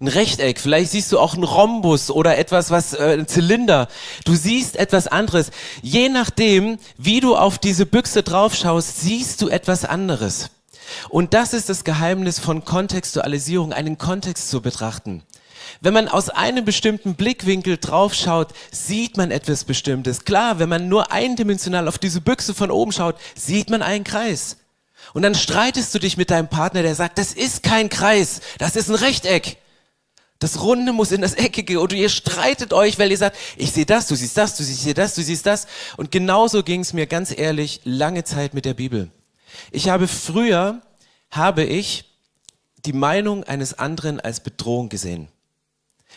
ein 0.01 0.08
Rechteck, 0.08 0.60
vielleicht 0.60 0.91
siehst 0.91 1.12
du 1.12 1.20
auch 1.20 1.34
einen 1.34 1.44
Rhombus 1.44 2.10
oder 2.10 2.38
etwas, 2.38 2.72
was 2.72 2.94
äh, 2.94 3.18
ein 3.20 3.27
Zylinder. 3.27 3.89
Du 4.24 4.34
siehst 4.34 4.77
etwas 4.77 5.08
anderes. 5.08 5.51
Je 5.82 6.08
nachdem, 6.08 6.77
wie 6.98 7.20
du 7.20 7.36
auf 7.36 7.58
diese 7.60 7.86
Büchse 7.86 8.24
draufschaust, 8.24 9.01
siehst 9.01 9.41
du 9.41 9.50
etwas 9.50 9.84
anderes. 9.84 10.51
Und 11.10 11.34
das 11.34 11.53
ist 11.53 11.68
das 11.68 11.84
Geheimnis 11.84 12.39
von 12.39 12.63
Kontextualisierung, 12.63 13.74
einen 13.74 13.98
Kontext 13.98 14.50
zu 14.50 14.62
betrachten. 14.62 15.24
Wenn 15.82 15.94
man 15.94 16.08
aus 16.08 16.29
einem 16.29 16.63
bestimmten 16.63 17.15
Blickwinkel 17.15 17.77
draufschaut, 17.77 18.53
sieht 18.72 19.18
man 19.18 19.32
etwas 19.32 19.65
Bestimmtes. 19.65 20.24
Klar, 20.24 20.60
wenn 20.60 20.70
man 20.70 20.88
nur 20.88 21.12
eindimensional 21.12 21.89
auf 21.89 22.00
diese 22.00 22.22
Büchse 22.22 22.53
von 22.53 22.72
oben 22.72 22.94
schaut, 22.94 23.15
sieht 23.36 23.70
man 23.70 23.82
einen 23.82 24.06
Kreis. 24.06 24.58
Und 25.13 25.24
dann 25.24 25.36
streitest 25.36 25.94
du 25.94 26.00
dich 26.00 26.15
mit 26.15 26.32
deinem 26.32 26.48
Partner, 26.48 26.84
der 26.84 26.96
sagt, 26.96 27.18
das 27.18 27.34
ist 27.34 27.63
kein 27.63 27.89
Kreis, 27.89 28.41
das 28.58 28.75
ist 28.75 28.89
ein 28.89 28.96
Rechteck. 28.96 29.58
Das 30.39 30.62
Runde 30.62 30.93
muss 30.93 31.12
in 31.12 31.22
das 31.22 31.34
Eckige 31.34 31.81
und 31.81 31.91
ihr 31.91 32.08
streitet 32.08 32.72
euch, 32.72 32.98
weil 32.98 33.12
ihr 33.12 33.17
sagt, 33.17 33.38
ich 33.58 33.74
sehe 33.74 33.86
das, 33.86 34.08
du 34.08 34.15
siehst 34.15 34.38
das, 34.38 34.55
du 34.55 34.63
siehst 34.63 34.98
das, 34.98 35.15
du 35.15 35.22
siehst 35.22 35.46
das. 35.46 35.67
Und 35.98 36.12
genauso 36.12 36.63
ging 36.63 36.79
es 36.79 36.93
mir 36.93 37.08
ganz 37.08 37.38
ehrlich 37.38 37.81
lange 37.84 38.24
Zeit 38.24 38.53
mit 38.53 38.63
der 38.63 38.74
Bibel. 38.74 39.12
Ich 39.72 39.89
habe 39.89 40.08
früher, 40.08 40.81
habe 41.29 41.63
ich 41.63 42.05
die 42.86 42.93
Meinung 42.93 43.43
eines 43.43 43.77
anderen 43.77 44.22
als 44.22 44.39
Bedrohung 44.39 44.88
gesehen. 44.88 45.27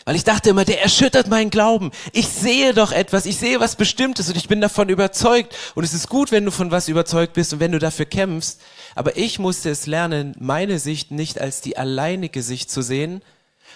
Weil 0.05 0.15
ich 0.15 0.23
dachte 0.23 0.49
immer, 0.49 0.65
der 0.65 0.81
erschüttert 0.81 1.27
meinen 1.27 1.49
Glauben. 1.49 1.91
Ich 2.13 2.27
sehe 2.27 2.73
doch 2.73 2.91
etwas, 2.91 3.25
ich 3.25 3.37
sehe 3.37 3.59
was 3.59 3.75
Bestimmtes 3.75 4.29
und 4.29 4.37
ich 4.37 4.47
bin 4.47 4.59
davon 4.59 4.89
überzeugt. 4.89 5.53
Und 5.75 5.83
es 5.83 5.93
ist 5.93 6.07
gut, 6.09 6.31
wenn 6.31 6.45
du 6.45 6.51
von 6.51 6.71
was 6.71 6.87
überzeugt 6.87 7.33
bist 7.33 7.53
und 7.53 7.59
wenn 7.59 7.71
du 7.71 7.79
dafür 7.79 8.05
kämpfst. 8.05 8.61
Aber 8.95 9.17
ich 9.17 9.37
musste 9.39 9.69
es 9.69 9.85
lernen, 9.85 10.35
meine 10.39 10.79
Sicht 10.79 11.11
nicht 11.11 11.39
als 11.39 11.61
die 11.61 11.77
alleinige 11.77 12.41
Sicht 12.41 12.71
zu 12.71 12.81
sehen, 12.81 13.21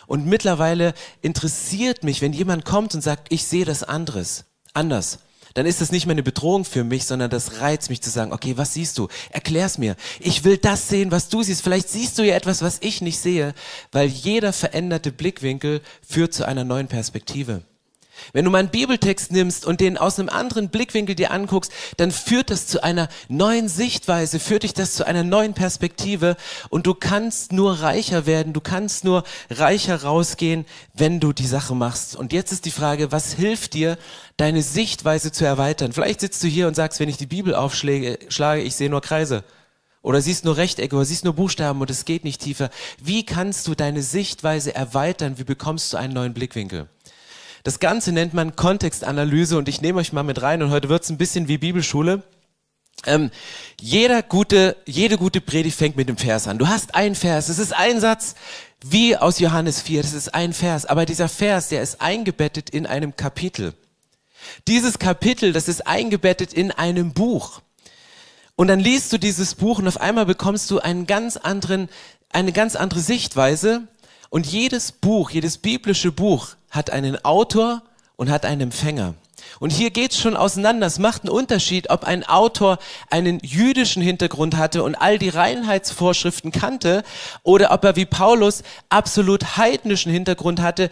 und 0.08 0.26
mittlerweile 0.26 0.94
interessiert 1.22 2.04
mich, 2.04 2.22
wenn 2.22 2.34
jemand 2.34 2.66
kommt 2.66 2.96
und 2.96 3.02
sagt, 3.02 3.28
ich 3.32 3.46
sehe 3.46 3.66
das 3.66 3.84
anderes, 3.84 4.46
anders. 4.74 5.20
Dann 5.54 5.66
ist 5.66 5.82
das 5.82 5.92
nicht 5.92 6.06
mehr 6.06 6.14
eine 6.14 6.24
Bedrohung 6.24 6.66
für 6.66 6.84
mich, 6.84 7.06
sondern 7.06 7.32
das 7.32 7.62
reizt 7.62 7.90
mich 7.90 8.02
zu 8.02 8.10
sagen, 8.10 8.32
okay, 8.32 8.58
was 8.58 8.74
siehst 8.74 8.98
du? 8.98 9.08
Erklär's 9.32 9.78
mir. 9.78 9.96
Ich 10.20 10.44
will 10.44 10.58
das 10.58 10.88
sehen, 10.88 11.10
was 11.10 11.30
du 11.30 11.42
siehst. 11.42 11.64
Vielleicht 11.64 11.90
siehst 11.90 12.18
du 12.20 12.24
ja 12.24 12.36
etwas, 12.36 12.62
was 12.62 12.78
ich 12.82 13.02
nicht 13.02 13.18
sehe, 13.18 13.56
weil 13.92 14.08
jeder 14.08 14.54
veränderte 14.54 15.12
Blickwinkel 15.12 15.82
führt 16.08 16.34
zu 16.34 16.48
einer 16.48 16.64
neuen 16.64 16.88
Perspektive. 16.88 17.64
Wenn 18.34 18.46
du 18.46 18.52
mal 18.52 18.60
einen 18.60 18.70
Bibeltext 18.70 19.32
nimmst 19.32 19.66
und 19.66 19.80
den 19.80 19.98
aus 19.98 20.20
einem 20.20 20.30
anderen 20.30 20.70
Blickwinkel 20.70 21.16
dir 21.16 21.32
anguckst, 21.32 21.72
dann 21.98 22.12
führt 22.12 22.50
das 22.50 22.68
zu 22.68 22.84
einer 22.84 23.10
neuen 23.30 23.70
Sichtweise, 23.70 24.40
führt 24.40 24.64
dich 24.64 24.74
das 24.74 24.94
zu 24.94 25.06
einer 25.06 25.24
neuen 25.24 25.54
Perspektive 25.54 26.38
und 26.70 26.88
du 26.88 26.94
kannst 26.94 27.52
nur 27.52 27.82
reicher 27.82 28.26
werden, 28.26 28.54
du 28.54 28.62
kannst 28.62 29.04
nur 29.04 29.24
reicher 29.50 30.04
rausgehen, 30.04 30.66
wenn 30.94 31.20
du 31.20 31.34
die 31.34 31.48
Sache 31.48 31.76
machst. 31.76 32.16
Und 32.16 32.34
jetzt 32.34 32.52
ist 32.52 32.66
die 32.66 32.72
Frage, 32.72 33.12
was 33.12 33.34
hilft 33.34 33.74
dir, 33.74 33.98
deine 34.38 34.62
Sichtweise 34.62 35.32
zu 35.32 35.46
erweitern? 35.46 35.94
Vielleicht 35.94 36.22
sitzt 36.22 36.44
du 36.44 36.48
hier 36.48 36.68
und 36.68 36.76
sagst, 36.76 37.00
wenn 37.00 37.10
ich 37.10 37.18
die 37.18 37.26
Bibel 37.26 37.56
aufschlage, 37.56 38.20
schlage, 38.30 38.62
ich 38.62 38.76
sehe 38.76 38.90
nur 38.90 39.02
Kreise. 39.02 39.44
Oder 40.02 40.22
siehst 40.22 40.46
nur 40.46 40.56
Rechtecke 40.56 40.96
oder 40.96 41.04
siehst 41.06 41.26
nur 41.26 41.34
Buchstaben 41.34 41.82
und 41.82 41.90
es 41.90 42.06
geht 42.06 42.24
nicht 42.24 42.42
tiefer. 42.42 42.70
Wie 43.02 43.26
kannst 43.26 43.68
du 43.68 43.76
deine 43.76 44.02
Sichtweise 44.02 44.74
erweitern? 44.74 45.38
Wie 45.38 45.44
bekommst 45.44 45.92
du 45.92 45.98
einen 45.98 46.14
neuen 46.14 46.34
Blickwinkel? 46.34 46.88
Das 47.68 47.82
Ganze 47.82 48.14
nennt 48.14 48.34
man 48.34 48.56
Kontextanalyse 48.56 49.58
und 49.58 49.68
ich 49.68 49.82
nehme 49.82 50.00
euch 50.00 50.14
mal 50.14 50.24
mit 50.24 50.42
rein 50.42 50.64
und 50.64 50.70
heute 50.70 50.88
wird 50.88 51.04
es 51.04 51.10
ein 51.10 51.18
bisschen 51.18 51.50
wie 51.50 51.58
Bibelschule. 51.58 52.24
Ähm, 53.06 53.30
jeder 53.82 54.24
gute, 54.24 54.78
jede 54.86 55.18
gute 55.18 55.42
Predigt 55.42 55.78
fängt 55.78 55.98
mit 55.98 56.08
dem 56.08 56.16
Vers 56.16 56.48
an. 56.48 56.60
Du 56.60 56.70
hast 56.70 56.96
einen 56.96 57.14
Vers, 57.14 57.50
es 57.50 57.60
ist 57.60 57.74
ein 57.76 58.00
Satz, 58.00 58.36
wie 58.86 59.18
aus 59.18 59.40
Johannes 59.40 59.82
4, 59.82 60.02
das 60.02 60.14
ist 60.14 60.34
ein 60.34 60.54
Vers, 60.54 60.86
aber 60.86 61.06
dieser 61.06 61.28
Vers, 61.28 61.68
der 61.68 61.82
ist 61.82 62.00
eingebettet 62.00 62.70
in 62.70 62.86
einem 62.86 63.18
Kapitel. 63.18 63.74
Dieses 64.70 64.98
Kapitel, 64.98 65.52
das 65.52 65.68
ist 65.68 65.86
eingebettet 65.86 66.54
in 66.54 66.72
einem 66.72 67.12
Buch. 67.12 67.60
Und 68.56 68.70
dann 68.70 68.80
liest 68.80 69.12
du 69.12 69.18
dieses 69.18 69.56
Buch 69.56 69.80
und 69.80 69.90
auf 69.90 70.00
einmal 70.00 70.26
bekommst 70.26 70.72
du 70.72 70.80
einen 70.80 71.06
ganz 71.06 71.36
anderen, 71.36 71.90
eine 72.30 72.54
ganz 72.54 72.78
andere 72.78 73.02
Sichtweise. 73.02 73.90
Und 74.30 74.46
jedes 74.46 74.92
Buch, 74.92 75.30
jedes 75.30 75.58
biblische 75.58 76.12
Buch 76.12 76.50
hat 76.70 76.90
einen 76.90 77.24
Autor 77.24 77.82
und 78.16 78.30
hat 78.30 78.46
einen 78.46 78.62
Empfänger. 78.62 79.14
Und 79.60 79.72
hier 79.72 79.92
geht's 79.92 80.18
schon 80.18 80.36
auseinander. 80.36 80.88
Es 80.88 81.00
macht 81.00 81.24
einen 81.24 81.32
Unterschied, 81.32 81.90
ob 81.90 82.04
ein 82.04 82.24
Autor 82.24 82.80
einen 83.10 83.40
jüdischen 83.40 84.02
Hintergrund 84.02 84.58
hatte 84.58 84.84
und 84.84 84.96
all 84.96 85.18
die 85.18 85.30
Reinheitsvorschriften 85.30 86.52
kannte 86.52 87.04
oder 87.44 87.72
ob 87.72 87.84
er 87.84 87.96
wie 87.96 88.06
Paulus 88.06 88.64
absolut 88.90 89.58
heidnischen 89.58 90.12
Hintergrund 90.12 90.60
hatte. 90.62 90.90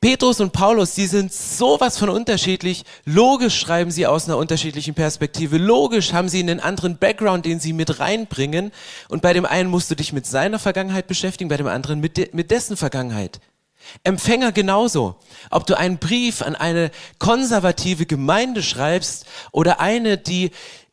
Petrus 0.00 0.38
und 0.38 0.52
Paulus, 0.52 0.94
die 0.94 1.06
sind 1.06 1.32
sowas 1.32 1.98
von 1.98 2.08
unterschiedlich. 2.08 2.84
Logisch 3.04 3.58
schreiben 3.58 3.90
sie 3.90 4.06
aus 4.06 4.26
einer 4.26 4.36
unterschiedlichen 4.36 4.94
Perspektive. 4.94 5.58
Logisch 5.58 6.12
haben 6.12 6.28
sie 6.28 6.38
einen 6.38 6.60
anderen 6.60 6.98
Background, 6.98 7.44
den 7.44 7.58
sie 7.58 7.72
mit 7.72 7.98
reinbringen. 7.98 8.70
Und 9.08 9.22
bei 9.22 9.32
dem 9.32 9.44
einen 9.44 9.68
musst 9.68 9.90
du 9.90 9.96
dich 9.96 10.12
mit 10.12 10.24
seiner 10.24 10.60
Vergangenheit 10.60 11.08
beschäftigen, 11.08 11.48
bei 11.48 11.56
dem 11.56 11.66
anderen 11.66 11.98
mit, 11.98 12.16
de 12.16 12.28
mit 12.32 12.52
dessen 12.52 12.76
Vergangenheit. 12.76 13.40
Empfänger 14.04 14.52
genauso. 14.52 15.16
Ob 15.50 15.66
du 15.66 15.76
einen 15.76 15.98
Brief 15.98 16.42
an 16.42 16.54
eine 16.54 16.92
konservative 17.18 18.06
Gemeinde 18.06 18.62
schreibst 18.62 19.26
oder 19.50 19.80
eine, 19.80 20.16
die 20.16 20.52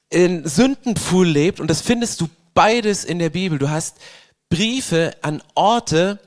in 0.09 0.47
Sündenpfuhl 0.47 1.27
lebt, 1.27 1.59
und 1.59 1.67
das 1.67 1.81
findest 1.81 2.21
du 2.21 2.29
beides 2.55 3.03
in 3.03 3.19
der 3.19 3.29
Bibel. 3.29 3.59
Du 3.59 3.69
hast 3.69 3.97
Briefe 4.49 5.15
an 5.21 5.43
Orte, 5.53 6.19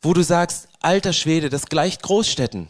wo 0.00 0.12
du 0.12 0.22
sagst, 0.22 0.68
alter 0.80 1.12
Schwede, 1.12 1.48
das 1.48 1.66
gleicht 1.66 2.02
Großstädten, 2.02 2.68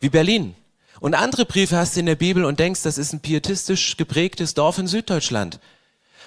wie 0.00 0.08
Berlin. 0.08 0.54
Und 1.00 1.14
andere 1.14 1.44
Briefe 1.44 1.76
hast 1.76 1.96
du 1.96 2.00
in 2.00 2.06
der 2.06 2.16
Bibel 2.16 2.44
und 2.44 2.58
denkst, 2.58 2.82
das 2.82 2.98
ist 2.98 3.12
ein 3.12 3.20
pietistisch 3.20 3.96
geprägtes 3.96 4.54
Dorf 4.54 4.78
in 4.78 4.86
Süddeutschland. 4.86 5.60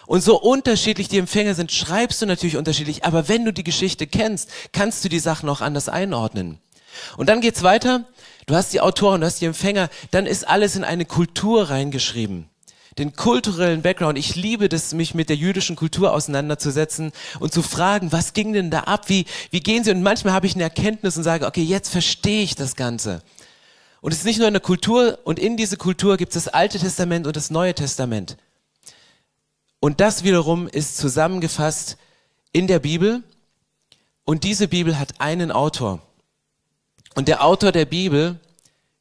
Und 0.07 0.21
so 0.21 0.39
unterschiedlich 0.39 1.07
die 1.07 1.17
Empfänger 1.17 1.55
sind, 1.55 1.71
schreibst 1.71 2.21
du 2.21 2.25
natürlich 2.25 2.57
unterschiedlich. 2.57 3.05
Aber 3.05 3.27
wenn 3.27 3.45
du 3.45 3.53
die 3.53 3.63
Geschichte 3.63 4.07
kennst, 4.07 4.49
kannst 4.71 5.03
du 5.03 5.09
die 5.09 5.19
Sachen 5.19 5.49
auch 5.49 5.61
anders 5.61 5.89
einordnen. 5.89 6.59
Und 7.17 7.29
dann 7.29 7.41
geht's 7.41 7.63
weiter. 7.63 8.05
Du 8.45 8.55
hast 8.55 8.73
die 8.73 8.81
Autoren, 8.81 9.21
du 9.21 9.27
hast 9.27 9.41
die 9.41 9.45
Empfänger. 9.45 9.89
Dann 10.11 10.25
ist 10.25 10.47
alles 10.47 10.75
in 10.75 10.83
eine 10.83 11.05
Kultur 11.05 11.69
reingeschrieben. 11.69 12.49
Den 12.97 13.15
kulturellen 13.15 13.81
Background. 13.81 14.17
Ich 14.17 14.35
liebe 14.35 14.67
das, 14.67 14.93
mich 14.93 15.13
mit 15.13 15.29
der 15.29 15.37
jüdischen 15.37 15.75
Kultur 15.75 16.13
auseinanderzusetzen 16.13 17.13
und 17.39 17.53
zu 17.53 17.61
fragen, 17.61 18.11
was 18.11 18.33
ging 18.33 18.51
denn 18.51 18.69
da 18.69 18.81
ab? 18.81 19.07
Wie, 19.07 19.25
wie 19.49 19.61
gehen 19.61 19.83
sie? 19.83 19.91
Und 19.91 20.03
manchmal 20.03 20.33
habe 20.33 20.45
ich 20.45 20.55
eine 20.55 20.63
Erkenntnis 20.63 21.15
und 21.15 21.23
sage, 21.23 21.45
okay, 21.45 21.63
jetzt 21.63 21.89
verstehe 21.89 22.43
ich 22.43 22.55
das 22.55 22.75
Ganze. 22.75 23.23
Und 24.01 24.11
es 24.11 24.19
ist 24.19 24.25
nicht 24.25 24.39
nur 24.39 24.47
eine 24.47 24.59
Kultur, 24.59 25.19
und 25.23 25.39
in 25.39 25.57
diese 25.57 25.77
Kultur 25.77 26.17
gibt 26.17 26.35
es 26.35 26.43
das 26.43 26.53
Alte 26.53 26.79
Testament 26.79 27.27
und 27.27 27.35
das 27.35 27.51
Neue 27.51 27.75
Testament. 27.75 28.35
Und 29.79 29.99
das 29.99 30.23
wiederum 30.23 30.67
ist 30.67 30.97
zusammengefasst 30.97 31.97
in 32.51 32.67
der 32.67 32.79
Bibel. 32.79 33.23
Und 34.25 34.43
diese 34.43 34.67
Bibel 34.67 34.99
hat 34.99 35.19
einen 35.19 35.51
Autor. 35.51 36.01
Und 37.15 37.27
der 37.27 37.43
Autor 37.43 37.71
der 37.71 37.85
Bibel 37.85 38.39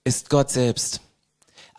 ist 0.05 0.31
Gott 0.31 0.51
selbst. 0.51 1.01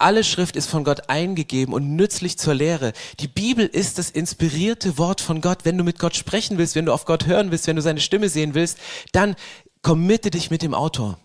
Alle 0.02 0.24
Schrift 0.24 0.56
ist 0.56 0.70
von 0.70 0.84
Gott 0.84 1.10
eingegeben 1.10 1.74
und 1.74 1.96
nützlich 1.96 2.38
zur 2.38 2.54
Lehre. 2.54 2.94
Die 3.20 3.28
Bibel 3.28 3.66
ist 3.66 3.98
das 3.98 4.10
inspirierte 4.10 4.98
Wort 4.98 5.22
von 5.22 5.42
Gott. 5.42 5.60
Wenn 5.64 5.78
du 5.78 5.84
mit 5.84 6.00
Gott 6.00 6.16
sprechen 6.16 6.58
willst, 6.58 6.76
wenn 6.76 6.86
du 6.86 6.94
auf 6.94 7.06
Gott 7.06 7.26
hören 7.26 7.52
willst, 7.52 7.68
wenn 7.68 7.76
du 7.76 7.82
seine 7.82 8.02
Stimme 8.02 8.30
sehen 8.30 8.54
willst, 8.54 8.78
dann 9.12 9.36
committe 9.82 10.32
dich 10.32 10.52
mit 10.52 10.62
dem 10.62 10.74
Autor. 10.74 11.20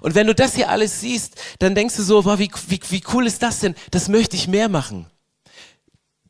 Und 0.00 0.14
wenn 0.14 0.26
du 0.26 0.34
das 0.34 0.54
hier 0.54 0.70
alles 0.70 1.00
siehst, 1.00 1.34
dann 1.58 1.74
denkst 1.74 1.96
du 1.96 2.02
so, 2.02 2.22
boah, 2.22 2.38
wie, 2.38 2.50
wie, 2.68 2.80
wie 2.90 3.02
cool 3.12 3.26
ist 3.26 3.42
das 3.42 3.60
denn? 3.60 3.74
Das 3.90 4.08
möchte 4.08 4.36
ich 4.36 4.46
mehr 4.48 4.68
machen 4.68 5.06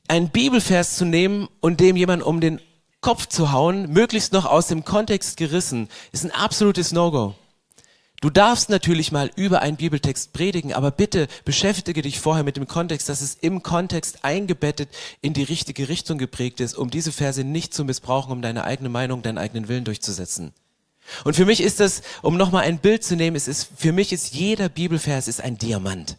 einen 0.08 0.28
Bibelvers 0.28 0.96
zu 0.96 1.04
nehmen 1.04 1.48
und 1.60 1.80
dem 1.80 1.96
jemand 1.96 2.22
um 2.22 2.40
den 2.40 2.60
Kopf 3.00 3.26
zu 3.26 3.52
hauen, 3.52 3.90
möglichst 3.90 4.32
noch 4.32 4.46
aus 4.46 4.68
dem 4.68 4.84
Kontext 4.84 5.36
gerissen, 5.36 5.88
ist 6.12 6.24
ein 6.24 6.30
absolutes 6.30 6.92
No-Go. 6.92 7.34
Du 8.24 8.30
darfst 8.30 8.70
natürlich 8.70 9.12
mal 9.12 9.30
über 9.36 9.60
einen 9.60 9.76
Bibeltext 9.76 10.32
predigen, 10.32 10.72
aber 10.72 10.90
bitte 10.90 11.28
beschäftige 11.44 12.00
dich 12.00 12.20
vorher 12.20 12.42
mit 12.42 12.56
dem 12.56 12.66
Kontext, 12.66 13.10
dass 13.10 13.20
es 13.20 13.34
im 13.34 13.62
Kontext 13.62 14.24
eingebettet 14.24 14.88
in 15.20 15.34
die 15.34 15.42
richtige 15.42 15.90
Richtung 15.90 16.16
geprägt 16.16 16.60
ist, 16.60 16.74
um 16.74 16.88
diese 16.88 17.12
Verse 17.12 17.44
nicht 17.44 17.74
zu 17.74 17.84
missbrauchen, 17.84 18.32
um 18.32 18.40
deine 18.40 18.64
eigene 18.64 18.88
Meinung, 18.88 19.20
deinen 19.20 19.36
eigenen 19.36 19.68
Willen 19.68 19.84
durchzusetzen. 19.84 20.54
Und 21.24 21.36
für 21.36 21.44
mich 21.44 21.60
ist 21.60 21.80
das, 21.80 22.00
um 22.22 22.38
nochmal 22.38 22.64
ein 22.64 22.78
Bild 22.78 23.04
zu 23.04 23.14
nehmen, 23.14 23.36
es 23.36 23.46
ist, 23.46 23.68
für 23.76 23.92
mich 23.92 24.10
ist 24.10 24.32
jeder 24.32 24.70
Bibelvers 24.70 25.28
ist 25.28 25.42
ein 25.42 25.58
Diamant. 25.58 26.16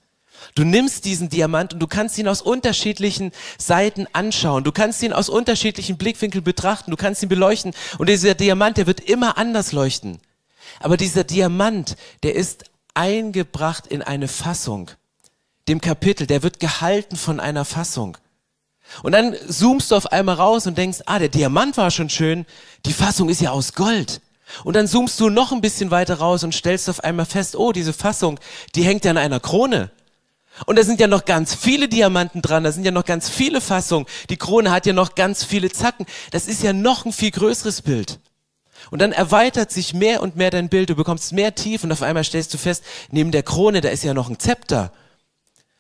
Du 0.54 0.64
nimmst 0.64 1.06
diesen 1.06 1.30
Diamant 1.30 1.74
und 1.74 1.80
du 1.80 1.88
kannst 1.88 2.20
ihn 2.20 2.28
aus 2.28 2.44
unterschiedlichen 2.44 3.32
Seiten 3.58 4.06
anschauen. 4.14 4.64
Du 4.64 4.72
kannst 4.72 5.02
ihn 5.02 5.12
aus 5.12 5.28
unterschiedlichen 5.28 5.98
Blickwinkeln 5.98 6.44
betrachten. 6.44 6.92
Du 6.92 6.98
kannst 6.98 7.24
ihn 7.24 7.30
beleuchten. 7.30 7.74
Und 7.98 8.10
dieser 8.10 8.36
Diamant, 8.36 8.78
der 8.78 8.86
wird 8.86 9.00
immer 9.00 9.40
anders 9.40 9.72
leuchten. 9.72 10.20
Aber 10.80 10.98
dieser 10.98 11.24
Diamant, 11.24 11.96
der 12.24 12.36
ist 12.36 12.66
eingebracht 12.94 13.88
in 13.88 14.02
eine 14.02 14.28
Fassung. 14.28 14.92
Dem 15.68 15.82
Kapitel, 15.82 16.28
der 16.28 16.44
wird 16.44 16.60
gehalten 16.60 17.16
von 17.16 17.40
einer 17.40 17.66
Fassung. 17.66 18.18
Und 19.04 19.14
dann 19.14 19.36
zoomst 19.48 19.92
du 19.92 19.96
auf 19.96 20.12
einmal 20.12 20.36
raus 20.36 20.68
und 20.68 20.78
denkst, 20.78 21.00
ah, 21.06 21.20
der 21.20 21.30
Diamant 21.30 21.78
war 21.78 21.92
schon 21.92 22.10
schön. 22.10 22.46
Die 22.86 22.94
Fassung 22.94 23.30
ist 23.30 23.42
ja 23.42 23.52
aus 23.52 23.74
Gold. 23.74 24.22
Und 24.64 24.76
dann 24.76 24.88
zoomst 24.88 25.20
du 25.20 25.30
noch 25.30 25.52
ein 25.52 25.62
bisschen 25.62 25.92
weiter 25.92 26.20
raus 26.20 26.44
und 26.44 26.54
stellst 26.54 26.90
auf 26.90 27.04
einmal 27.04 27.26
fest, 27.26 27.56
oh, 27.56 27.72
diese 27.72 27.94
Fassung, 27.94 28.40
die 28.76 28.84
hängt 28.84 29.04
ja 29.06 29.12
an 29.12 29.18
einer 29.18 29.40
Krone. 29.40 29.92
Und 30.66 30.78
da 30.78 30.84
sind 30.84 31.00
ja 31.00 31.08
noch 31.08 31.26
ganz 31.26 31.54
viele 31.54 31.90
Diamanten 31.90 32.42
dran, 32.42 32.64
da 32.64 32.72
sind 32.72 32.86
ja 32.86 32.92
noch 32.92 33.04
ganz 33.04 33.28
viele 33.28 33.60
Fassungen. 33.60 34.08
Die 34.30 34.38
Krone 34.38 34.72
hat 34.72 34.86
ja 34.86 34.94
noch 34.94 35.16
ganz 35.16 35.44
viele 35.44 35.70
Zacken. 35.72 36.06
Das 36.32 36.48
ist 36.48 36.64
ja 36.64 36.72
noch 36.72 37.06
ein 37.06 37.12
viel 37.12 37.32
größeres 37.32 37.82
Bild. 37.82 38.20
Und 38.92 39.02
dann 39.02 39.12
erweitert 39.12 39.72
sich 39.72 39.94
mehr 39.94 40.22
und 40.22 40.36
mehr 40.36 40.52
dein 40.52 40.70
Bild, 40.70 40.90
du 40.90 40.96
bekommst 40.96 41.34
mehr 41.34 41.56
Tief 41.56 41.84
und 41.84 41.92
auf 41.92 42.02
einmal 42.02 42.24
stellst 42.24 42.54
du 42.54 42.58
fest, 42.58 42.84
neben 43.12 43.32
der 43.32 43.44
Krone, 43.44 43.82
da 43.82 43.90
ist 43.90 44.04
ja 44.04 44.14
noch 44.14 44.30
ein 44.30 44.40
Zepter. 44.40 44.92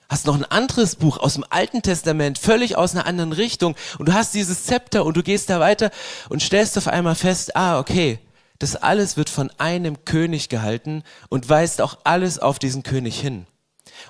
Hast 0.07 0.27
noch 0.27 0.35
ein 0.35 0.45
anderes 0.45 0.95
Buch 0.95 1.17
aus 1.17 1.33
dem 1.33 1.45
Alten 1.49 1.81
Testament, 1.81 2.37
völlig 2.37 2.77
aus 2.77 2.93
einer 2.93 3.07
anderen 3.07 3.31
Richtung. 3.31 3.75
Und 3.97 4.07
du 4.07 4.13
hast 4.13 4.33
dieses 4.33 4.65
Zepter 4.65 5.03
und 5.03 5.17
du 5.17 5.23
gehst 5.23 5.49
da 5.49 5.59
weiter 5.59 5.89
und 6.29 6.43
stellst 6.43 6.77
auf 6.77 6.87
einmal 6.87 7.15
fest, 7.15 7.55
ah, 7.55 7.79
okay, 7.79 8.19
das 8.59 8.75
alles 8.75 9.17
wird 9.17 9.29
von 9.29 9.51
einem 9.57 10.05
König 10.05 10.49
gehalten 10.49 11.03
und 11.29 11.49
weist 11.49 11.81
auch 11.81 11.97
alles 12.03 12.39
auf 12.39 12.59
diesen 12.59 12.83
König 12.83 13.19
hin. 13.19 13.47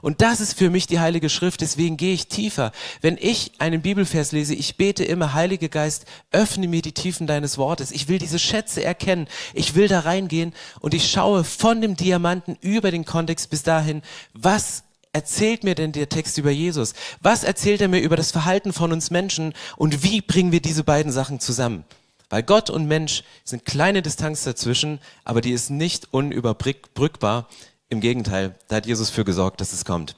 Und 0.02 0.22
das 0.22 0.40
ist 0.40 0.58
für 0.58 0.70
mich 0.70 0.88
die 0.88 1.00
Heilige 1.00 1.30
Schrift, 1.30 1.62
deswegen 1.62 1.98
gehe 1.98 2.14
ich 2.14 2.28
tiefer. 2.28 2.72
Wenn 3.02 3.18
ich 3.20 3.54
einen 3.60 3.82
Bibelvers 3.82 4.32
lese, 4.32 4.56
ich 4.56 4.78
bete 4.78 5.04
immer, 5.04 5.34
Heiliger 5.34 5.70
Geist, 5.70 6.06
öffne 6.32 6.68
mir 6.68 6.82
die 6.82 6.94
Tiefen 6.94 7.28
deines 7.28 7.58
Wortes. 7.58 7.92
Ich 7.92 8.08
will 8.08 8.20
diese 8.20 8.40
Schätze 8.40 8.84
erkennen. 8.84 9.28
Ich 9.54 9.76
will 9.76 9.88
da 9.88 10.02
reingehen 10.02 10.54
und 10.80 10.94
ich 10.94 11.10
schaue 11.10 11.44
von 11.44 11.82
dem 11.82 11.96
Diamanten 11.96 12.58
über 12.62 12.92
den 12.92 13.06
Kontext 13.06 13.50
bis 13.50 13.64
dahin, 13.64 14.02
was 14.34 14.84
erzählt 15.16 15.64
mir 15.64 15.76
denn 15.76 15.94
der 15.94 16.10
Text 16.10 16.38
über 16.38 16.52
Jesus? 16.52 16.94
Was 17.22 17.46
erzählt 17.46 17.80
er 17.80 17.88
mir 17.88 18.02
über 18.02 18.18
das 18.18 18.32
Verhalten 18.32 18.74
von 18.74 18.92
uns 18.92 19.12
Menschen 19.12 19.54
und 19.78 20.04
wie 20.04 20.20
bringen 20.20 20.52
wir 20.52 20.62
diese 20.62 20.84
beiden 20.84 21.12
Sachen 21.12 21.40
zusammen? 21.40 21.86
Weil 22.30 22.44
Gott 22.44 22.70
und 22.70 22.88
Mensch 22.88 23.24
sind 23.46 23.66
kleine 23.66 24.02
Distanz 24.02 24.44
dazwischen, 24.44 25.00
aber 25.24 25.40
die 25.40 25.52
ist 25.52 25.70
nicht 25.70 26.12
unüberbrückbar. 26.12 27.48
Im 27.90 28.02
Gegenteil, 28.02 28.56
da 28.68 28.78
hat 28.78 28.86
Jesus 28.86 29.10
für 29.10 29.26
gesorgt, 29.26 29.62
dass 29.62 29.74
es 29.74 29.86
kommt. 29.86 30.16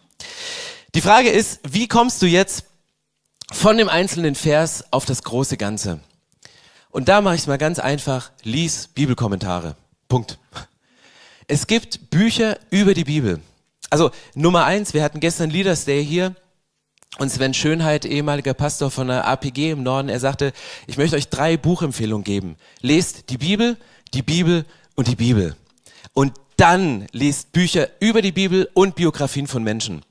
Die 0.95 1.01
Frage 1.01 1.29
ist, 1.29 1.59
wie 1.67 1.87
kommst 1.87 2.21
du 2.21 2.25
jetzt 2.25 2.65
von 3.51 3.77
dem 3.77 3.89
einzelnen 3.89 4.35
Vers 4.35 4.85
auf 4.91 5.05
das 5.05 5.23
große 5.23 5.57
Ganze? 5.57 5.99
Und 6.89 7.09
da 7.09 7.21
mache 7.21 7.35
ich 7.35 7.41
es 7.41 7.47
mal 7.47 7.57
ganz 7.57 7.79
einfach, 7.79 8.31
lies 8.43 8.87
Bibelkommentare. 8.87 9.75
Punkt. 10.07 10.39
Es 11.47 11.67
gibt 11.67 12.09
Bücher 12.09 12.57
über 12.69 12.93
die 12.93 13.03
Bibel. 13.03 13.41
also 13.89 14.11
Nummer 14.33 14.65
eins, 14.65 14.93
wir 14.93 15.03
hatten 15.03 15.19
gestern 15.19 15.49
Leaders 15.49 15.85
Day 15.85 16.05
hier 16.05 16.35
und 17.19 17.29
Sven 17.29 17.53
Schönheit, 17.53 18.05
ehemaliger 18.05 18.53
Pastor 18.53 18.91
von 18.91 19.07
der 19.07 19.27
APG 19.27 19.71
im 19.71 19.83
Norden, 19.83 20.09
er 20.09 20.19
sagte, 20.19 20.53
ich 20.87 20.97
möchte 20.97 21.15
euch 21.15 21.29
drei 21.29 21.57
Buchempfehlungen 21.57 22.23
geben. 22.23 22.57
Lest 22.81 23.29
die 23.29 23.37
Bibel, 23.37 23.77
die 24.13 24.21
Bibel 24.21 24.65
und 24.95 25.07
die 25.07 25.15
Bibel. 25.15 25.55
Und 26.13 26.33
dann 26.57 27.07
lest 27.11 27.51
Bücher 27.53 27.89
über 27.99 28.21
die 28.21 28.31
Bibel 28.31 28.69
und 28.73 28.95
Biografien 28.95 29.47
von 29.47 29.63
Menschen. 29.63 30.01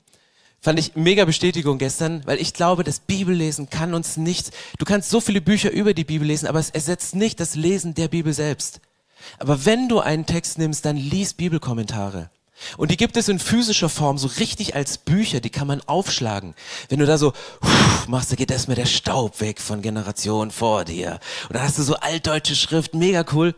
Fand 0.59 0.79
ich 0.79 0.95
mega 0.95 1.23
Bestätigung 1.25 1.77
gestern, 1.77 2.25
weil 2.25 2.41
ich 2.41 2.53
glaube, 2.53 2.83
das 2.83 2.99
Bibellesen 2.99 3.69
kann 3.69 3.93
uns 3.93 4.17
nicht, 4.17 4.51
du 4.79 4.85
kannst 4.85 5.09
so 5.09 5.21
viele 5.21 5.41
Bücher 5.41 5.71
über 5.71 5.93
die 5.93 6.03
Bibel 6.03 6.27
lesen, 6.27 6.47
aber 6.47 6.59
es 6.59 6.71
ersetzt 6.71 7.15
nicht 7.15 7.39
das 7.39 7.55
Lesen 7.55 7.93
der 7.93 8.07
Bibel 8.07 8.33
selbst. 8.33 8.81
Aber 9.39 9.65
wenn 9.65 9.87
du 9.87 9.99
einen 9.99 10.25
Text 10.25 10.57
nimmst, 10.57 10.85
dann 10.85 10.97
lies 10.97 11.33
Bibelkommentare. 11.33 12.29
Und 12.77 12.91
die 12.91 12.97
gibt 12.97 13.17
es 13.17 13.29
in 13.29 13.39
physischer 13.39 13.89
Form, 13.89 14.17
so 14.17 14.27
richtig 14.39 14.75
als 14.75 14.97
Bücher, 14.97 15.39
die 15.39 15.49
kann 15.49 15.67
man 15.67 15.81
aufschlagen. 15.81 16.55
Wenn 16.89 16.99
du 16.99 17.05
da 17.05 17.17
so 17.17 17.33
machst, 18.07 18.31
da 18.31 18.35
geht 18.35 18.51
erstmal 18.51 18.75
der 18.75 18.85
Staub 18.85 19.39
weg 19.41 19.61
von 19.61 19.81
Generationen 19.81 20.51
vor 20.51 20.85
dir. 20.85 21.19
Und 21.49 21.55
dann 21.55 21.63
hast 21.63 21.77
du 21.77 21.83
so 21.83 21.95
altdeutsche 21.95 22.55
Schrift, 22.55 22.93
mega 22.93 23.25
cool. 23.33 23.55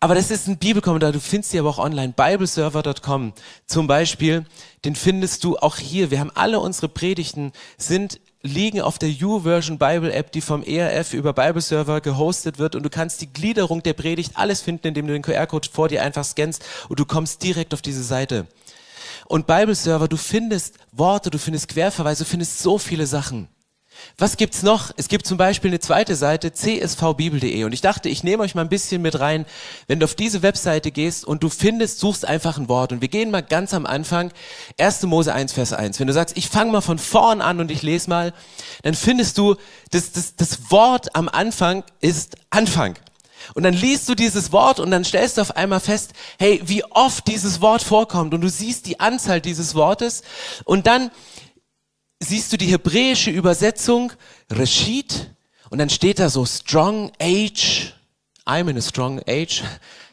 Aber 0.00 0.14
das 0.14 0.30
ist 0.30 0.46
ein 0.46 0.58
Bibelkommentar, 0.58 1.12
du 1.12 1.20
findest 1.20 1.52
die 1.52 1.58
aber 1.58 1.70
auch 1.70 1.78
online, 1.78 2.12
bibleserver.com 2.14 3.32
zum 3.66 3.86
Beispiel, 3.86 4.44
den 4.84 4.94
findest 4.94 5.42
du 5.42 5.56
auch 5.56 5.76
hier. 5.76 6.10
Wir 6.10 6.20
haben 6.20 6.30
alle 6.34 6.60
unsere 6.60 6.88
Predigten, 6.88 7.52
sind 7.78 8.20
liegen 8.46 8.80
auf 8.80 8.98
der 8.98 9.10
YouVersion 9.10 9.78
Bible 9.78 10.12
App, 10.12 10.32
die 10.32 10.40
vom 10.40 10.62
ERF 10.62 11.12
über 11.12 11.32
Bibleserver 11.32 12.00
gehostet 12.00 12.58
wird 12.58 12.74
und 12.74 12.82
du 12.82 12.90
kannst 12.90 13.20
die 13.20 13.32
Gliederung 13.32 13.82
der 13.82 13.92
Predigt 13.92 14.32
alles 14.36 14.60
finden, 14.60 14.88
indem 14.88 15.06
du 15.06 15.12
den 15.12 15.22
QR-Code 15.22 15.68
vor 15.70 15.88
dir 15.88 16.02
einfach 16.02 16.24
scannst 16.24 16.64
und 16.88 16.98
du 16.98 17.04
kommst 17.04 17.42
direkt 17.42 17.74
auf 17.74 17.82
diese 17.82 18.02
Seite. 18.02 18.46
Und 19.26 19.46
Bibleserver, 19.46 20.08
du 20.08 20.16
findest 20.16 20.78
Worte, 20.92 21.30
du 21.30 21.38
findest 21.38 21.68
Querverweise, 21.68 22.24
du 22.24 22.30
findest 22.30 22.60
so 22.60 22.78
viele 22.78 23.06
Sachen. 23.06 23.48
Was 24.18 24.36
gibt's 24.36 24.62
noch? 24.62 24.92
Es 24.96 25.08
gibt 25.08 25.26
zum 25.26 25.36
Beispiel 25.36 25.70
eine 25.70 25.80
zweite 25.80 26.16
Seite, 26.16 26.52
csvbibel.de. 26.52 27.64
Und 27.64 27.72
ich 27.72 27.82
dachte, 27.82 28.08
ich 28.08 28.24
nehme 28.24 28.42
euch 28.42 28.54
mal 28.54 28.62
ein 28.62 28.68
bisschen 28.68 29.02
mit 29.02 29.20
rein, 29.20 29.44
wenn 29.88 30.00
du 30.00 30.04
auf 30.04 30.14
diese 30.14 30.42
Webseite 30.42 30.90
gehst 30.90 31.24
und 31.24 31.42
du 31.42 31.50
findest, 31.50 31.98
suchst 31.98 32.24
einfach 32.24 32.56
ein 32.56 32.68
Wort. 32.68 32.92
Und 32.92 33.02
wir 33.02 33.08
gehen 33.08 33.30
mal 33.30 33.42
ganz 33.42 33.74
am 33.74 33.84
Anfang, 33.84 34.32
1. 34.78 35.02
Mose 35.02 35.34
1, 35.34 35.52
Vers 35.52 35.72
1. 35.72 36.00
Wenn 36.00 36.06
du 36.06 36.12
sagst, 36.12 36.36
ich 36.36 36.48
fange 36.48 36.72
mal 36.72 36.80
von 36.80 36.98
vorn 36.98 37.40
an 37.40 37.60
und 37.60 37.70
ich 37.70 37.82
lese 37.82 38.08
mal, 38.08 38.32
dann 38.82 38.94
findest 38.94 39.36
du, 39.36 39.56
das, 39.90 40.12
das, 40.12 40.34
das 40.36 40.70
Wort 40.70 41.14
am 41.14 41.28
Anfang 41.28 41.84
ist 42.00 42.36
Anfang. 42.50 42.94
Und 43.54 43.62
dann 43.62 43.74
liest 43.74 44.08
du 44.08 44.14
dieses 44.14 44.52
Wort 44.52 44.80
und 44.80 44.90
dann 44.90 45.04
stellst 45.04 45.36
du 45.36 45.42
auf 45.42 45.56
einmal 45.56 45.80
fest, 45.80 46.12
hey, 46.38 46.60
wie 46.64 46.84
oft 46.84 47.26
dieses 47.26 47.60
Wort 47.60 47.82
vorkommt. 47.82 48.34
Und 48.34 48.40
du 48.40 48.48
siehst 48.48 48.86
die 48.86 48.98
Anzahl 48.98 49.40
dieses 49.40 49.74
Wortes. 49.74 50.22
Und 50.64 50.86
dann 50.86 51.10
siehst 52.20 52.52
du 52.52 52.56
die 52.56 52.66
hebräische 52.66 53.30
Übersetzung 53.30 54.12
Reshit 54.50 55.30
und 55.70 55.78
dann 55.78 55.90
steht 55.90 56.18
da 56.18 56.28
so 56.28 56.44
Strong 56.44 57.12
Age. 57.20 57.92
I'm 58.46 58.68
in 58.70 58.78
a 58.78 58.80
strong 58.80 59.20
age. 59.26 59.64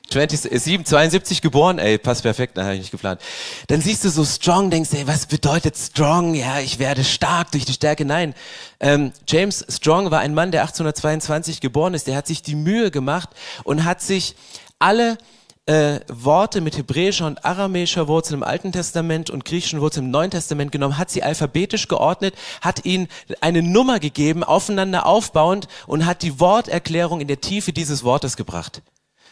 20, 0.09 0.59
7, 0.59 0.85
72 0.85 1.41
geboren, 1.41 1.79
ey, 1.79 1.97
passt 1.97 2.23
perfekt, 2.23 2.57
habe 2.57 2.73
ich 2.73 2.81
nicht 2.81 2.91
geplant. 2.91 3.21
Dann 3.67 3.79
siehst 3.79 4.03
du 4.03 4.09
so 4.09 4.25
strong, 4.25 4.69
denkst, 4.69 4.89
ey, 4.93 5.07
was 5.07 5.25
bedeutet 5.25 5.77
strong? 5.77 6.35
Ja, 6.35 6.59
ich 6.59 6.77
werde 6.77 7.03
stark 7.03 7.51
durch 7.51 7.65
die 7.65 7.73
Stärke. 7.73 8.05
Nein, 8.05 8.35
ähm, 8.79 9.13
James 9.27 9.65
Strong 9.69 10.11
war 10.11 10.19
ein 10.19 10.33
Mann, 10.33 10.51
der 10.51 10.61
1822 10.61 11.61
geboren 11.61 11.93
ist. 11.93 12.07
Der 12.07 12.15
hat 12.15 12.27
sich 12.27 12.43
die 12.43 12.55
Mühe 12.55 12.91
gemacht 12.91 13.29
und 13.63 13.85
hat 13.85 14.01
sich 14.01 14.35
alle 14.77 15.17
äh, 15.65 16.01
Worte 16.09 16.59
mit 16.59 16.77
hebräischer 16.77 17.25
und 17.25 17.45
aramäischer 17.45 18.07
Wurzel 18.07 18.33
im 18.33 18.43
Alten 18.43 18.71
Testament 18.71 19.29
und 19.29 19.45
griechischen 19.45 19.79
Wurzel 19.79 20.03
im 20.03 20.11
Neuen 20.11 20.31
Testament 20.31 20.71
genommen, 20.71 20.97
hat 20.97 21.09
sie 21.09 21.23
alphabetisch 21.23 21.87
geordnet, 21.87 22.35
hat 22.61 22.85
ihnen 22.85 23.07
eine 23.39 23.61
Nummer 23.61 23.99
gegeben, 23.99 24.43
aufeinander 24.43 25.05
aufbauend 25.05 25.67
und 25.87 26.05
hat 26.05 26.21
die 26.21 26.39
Worterklärung 26.39 27.21
in 27.21 27.27
der 27.27 27.39
Tiefe 27.39 27.71
dieses 27.71 28.03
Wortes 28.03 28.35
gebracht. 28.35 28.81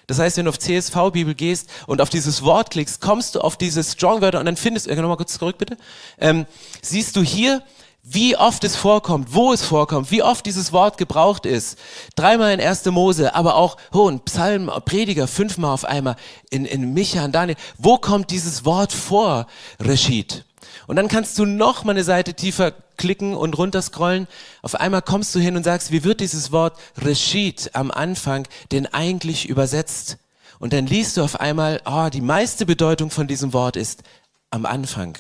Das 0.07 0.19
heißt, 0.19 0.37
wenn 0.37 0.45
du 0.45 0.49
auf 0.49 0.59
CSV-Bibel 0.59 1.35
gehst 1.35 1.69
und 1.85 2.01
auf 2.01 2.09
dieses 2.09 2.43
Wort 2.43 2.71
klickst, 2.71 3.01
kommst 3.01 3.35
du 3.35 3.41
auf 3.41 3.57
diese 3.57 3.83
Strong-Wörter 3.83 4.39
und 4.39 4.45
dann 4.45 4.57
findest 4.57 4.87
du, 4.87 4.91
äh, 4.91 4.95
nochmal 4.95 5.17
kurz 5.17 5.37
zurück 5.37 5.57
bitte, 5.57 5.77
ähm, 6.17 6.45
siehst 6.81 7.15
du 7.15 7.21
hier 7.21 7.61
wie 8.03 8.35
oft 8.35 8.63
es 8.63 8.75
vorkommt, 8.75 9.33
wo 9.33 9.53
es 9.53 9.61
vorkommt, 9.61 10.11
wie 10.11 10.23
oft 10.23 10.45
dieses 10.45 10.73
Wort 10.73 10.97
gebraucht 10.97 11.45
ist. 11.45 11.77
Dreimal 12.15 12.53
in 12.53 12.59
1. 12.59 12.85
Mose, 12.85 13.35
aber 13.35 13.55
auch 13.55 13.77
oh, 13.93 14.09
in 14.09 14.19
Psalm, 14.21 14.71
Prediger, 14.85 15.27
fünfmal 15.27 15.71
auf 15.71 15.85
einmal, 15.85 16.15
in, 16.49 16.65
in 16.65 16.93
Micha 16.93 17.23
und 17.23 17.33
Daniel. 17.33 17.57
Wo 17.77 17.97
kommt 17.97 18.31
dieses 18.31 18.65
Wort 18.65 18.91
vor, 18.91 19.47
Reshit? 19.79 20.45
Und 20.87 20.95
dann 20.95 21.07
kannst 21.07 21.37
du 21.37 21.45
noch 21.45 21.83
mal 21.83 21.91
eine 21.91 22.03
Seite 22.03 22.33
tiefer 22.33 22.73
klicken 22.97 23.35
und 23.35 23.57
runterscrollen. 23.57 24.27
Auf 24.61 24.75
einmal 24.75 25.01
kommst 25.01 25.33
du 25.35 25.39
hin 25.39 25.55
und 25.55 25.63
sagst, 25.63 25.91
wie 25.91 26.03
wird 26.03 26.19
dieses 26.19 26.51
Wort 26.51 26.77
Reshit 26.97 27.71
am 27.73 27.91
Anfang 27.91 28.47
denn 28.71 28.87
eigentlich 28.87 29.47
übersetzt? 29.47 30.17
Und 30.59 30.73
dann 30.73 30.85
liest 30.85 31.17
du 31.17 31.23
auf 31.23 31.39
einmal, 31.39 31.81
oh, 31.85 32.09
die 32.11 32.21
meiste 32.21 32.65
Bedeutung 32.65 33.09
von 33.09 33.27
diesem 33.27 33.53
Wort 33.53 33.75
ist 33.75 34.03
am 34.51 34.65
Anfang. 34.65 35.17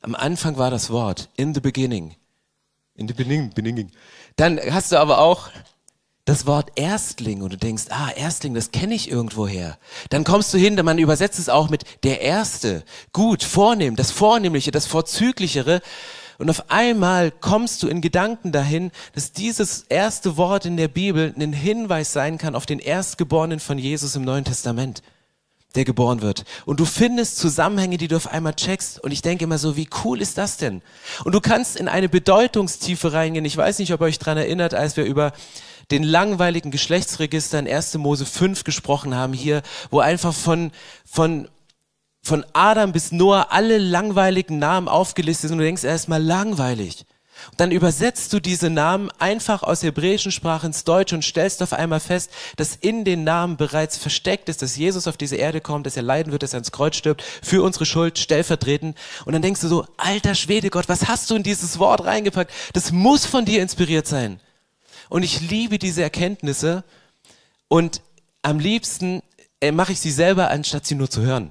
Am 0.00 0.14
Anfang 0.14 0.56
war 0.56 0.70
das 0.70 0.90
Wort, 0.90 1.28
in 1.36 1.54
the 1.54 1.60
beginning. 1.60 2.14
In 2.94 3.08
the 3.08 3.14
beginning, 3.14 3.50
beginning. 3.50 3.90
Dann 4.36 4.60
hast 4.70 4.92
du 4.92 4.96
aber 4.96 5.18
auch 5.18 5.50
das 6.24 6.46
Wort 6.46 6.72
Erstling 6.76 7.42
und 7.42 7.52
du 7.52 7.56
denkst, 7.56 7.84
ah, 7.88 8.10
Erstling, 8.14 8.54
das 8.54 8.70
kenne 8.70 8.94
ich 8.94 9.10
irgendwoher. 9.10 9.78
Dann 10.10 10.24
kommst 10.24 10.52
du 10.52 10.58
hin, 10.58 10.78
man 10.84 10.98
übersetzt 10.98 11.38
es 11.38 11.48
auch 11.48 11.70
mit 11.70 11.84
der 12.04 12.20
Erste. 12.20 12.84
Gut, 13.12 13.42
vornehm, 13.42 13.96
das 13.96 14.10
Vornehmliche, 14.10 14.70
das 14.70 14.86
Vorzüglichere. 14.86 15.80
Und 16.38 16.50
auf 16.50 16.70
einmal 16.70 17.32
kommst 17.32 17.82
du 17.82 17.88
in 17.88 18.00
Gedanken 18.00 18.52
dahin, 18.52 18.92
dass 19.14 19.32
dieses 19.32 19.82
erste 19.88 20.36
Wort 20.36 20.66
in 20.66 20.76
der 20.76 20.88
Bibel 20.88 21.34
ein 21.36 21.52
Hinweis 21.52 22.12
sein 22.12 22.38
kann 22.38 22.54
auf 22.54 22.66
den 22.66 22.78
Erstgeborenen 22.78 23.58
von 23.58 23.78
Jesus 23.78 24.14
im 24.14 24.22
Neuen 24.22 24.44
Testament 24.44 25.02
der 25.74 25.84
geboren 25.84 26.22
wird. 26.22 26.44
Und 26.64 26.80
du 26.80 26.84
findest 26.84 27.36
Zusammenhänge, 27.36 27.98
die 27.98 28.08
du 28.08 28.16
auf 28.16 28.28
einmal 28.28 28.54
checkst. 28.54 29.00
Und 29.00 29.10
ich 29.10 29.22
denke 29.22 29.44
immer 29.44 29.58
so, 29.58 29.76
wie 29.76 29.88
cool 30.04 30.20
ist 30.20 30.38
das 30.38 30.56
denn? 30.56 30.82
Und 31.24 31.34
du 31.34 31.40
kannst 31.40 31.76
in 31.76 31.88
eine 31.88 32.08
Bedeutungstiefe 32.08 33.12
reingehen. 33.12 33.44
Ich 33.44 33.56
weiß 33.56 33.78
nicht, 33.78 33.92
ob 33.92 34.00
ihr 34.00 34.06
euch 34.06 34.18
daran 34.18 34.38
erinnert, 34.38 34.74
als 34.74 34.96
wir 34.96 35.04
über 35.04 35.32
den 35.90 36.02
langweiligen 36.02 36.70
Geschlechtsregister 36.70 37.58
in 37.58 37.68
1. 37.68 37.94
Mose 37.94 38.26
5 38.26 38.64
gesprochen 38.64 39.14
haben 39.14 39.32
hier, 39.32 39.62
wo 39.90 40.00
einfach 40.00 40.34
von, 40.34 40.70
von, 41.04 41.48
von 42.22 42.44
Adam 42.52 42.92
bis 42.92 43.12
Noah 43.12 43.48
alle 43.50 43.78
langweiligen 43.78 44.58
Namen 44.58 44.88
aufgelistet 44.88 45.48
sind 45.48 45.56
und 45.56 45.58
du 45.58 45.64
denkst 45.64 45.84
erstmal 45.84 46.22
langweilig. 46.22 47.04
Und 47.50 47.60
dann 47.60 47.70
übersetzt 47.70 48.32
du 48.32 48.40
diese 48.40 48.70
Namen 48.70 49.10
einfach 49.18 49.62
aus 49.62 49.80
der 49.80 49.88
hebräischen 49.88 50.32
Sprache 50.32 50.66
ins 50.66 50.84
Deutsche 50.84 51.14
und 51.14 51.22
stellst 51.22 51.62
auf 51.62 51.72
einmal 51.72 52.00
fest, 52.00 52.30
dass 52.56 52.76
in 52.76 53.04
den 53.04 53.24
Namen 53.24 53.56
bereits 53.56 53.96
versteckt 53.96 54.48
ist, 54.48 54.62
dass 54.62 54.76
Jesus 54.76 55.06
auf 55.06 55.16
diese 55.16 55.36
Erde 55.36 55.60
kommt, 55.60 55.86
dass 55.86 55.96
er 55.96 56.02
leiden 56.02 56.32
wird, 56.32 56.42
dass 56.42 56.52
er 56.52 56.58
ans 56.58 56.72
Kreuz 56.72 56.96
stirbt, 56.96 57.22
für 57.22 57.62
unsere 57.62 57.86
Schuld 57.86 58.18
stellvertretend. 58.18 58.96
Und 59.24 59.32
dann 59.32 59.42
denkst 59.42 59.60
du 59.60 59.68
so, 59.68 59.86
alter 59.96 60.34
Schwede 60.34 60.70
Gott, 60.70 60.88
was 60.88 61.08
hast 61.08 61.30
du 61.30 61.36
in 61.36 61.42
dieses 61.42 61.78
Wort 61.78 62.04
reingepackt? 62.04 62.52
Das 62.72 62.92
muss 62.92 63.26
von 63.26 63.44
dir 63.44 63.62
inspiriert 63.62 64.06
sein. 64.06 64.40
Und 65.08 65.22
ich 65.22 65.40
liebe 65.40 65.78
diese 65.78 66.02
Erkenntnisse 66.02 66.84
und 67.68 68.02
am 68.42 68.58
liebsten 68.58 69.22
äh, 69.60 69.72
mache 69.72 69.92
ich 69.92 70.00
sie 70.00 70.10
selber, 70.10 70.50
anstatt 70.50 70.86
sie 70.86 70.94
nur 70.94 71.10
zu 71.10 71.22
hören. 71.22 71.50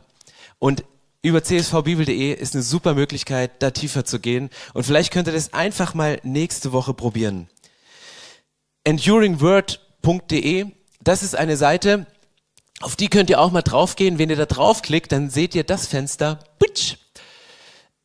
Und 0.60 0.84
über 1.22 1.44
csvbibel.de 1.44 2.34
ist 2.34 2.54
eine 2.54 2.64
super 2.64 2.94
Möglichkeit, 2.94 3.62
da 3.62 3.72
tiefer 3.72 4.06
zu 4.06 4.20
gehen. 4.20 4.50
Und 4.74 4.86
vielleicht 4.86 5.12
könnt 5.12 5.28
ihr 5.28 5.34
das 5.34 5.54
einfach 5.54 5.94
mal 5.94 6.20
nächste 6.24 6.72
Woche 6.72 6.94
probieren. 6.94 7.50
Enduringword.de, 8.84 10.68
das 11.02 11.24
ist 11.24 11.36
eine 11.36 11.58
Seite, 11.58 12.06
auf 12.80 12.96
die 12.96 13.10
könnt 13.10 13.30
ihr 13.30 13.40
auch 13.42 13.52
mal 13.52 13.64
draufgehen. 13.64 14.20
Wenn 14.20 14.30
ihr 14.30 14.36
da 14.36 14.46
draufklickt, 14.46 15.12
dann 15.12 15.30
seht 15.30 15.56
ihr 15.56 15.64
das 15.64 15.88
Fenster. 15.88 16.40
Putsch. 16.60 16.98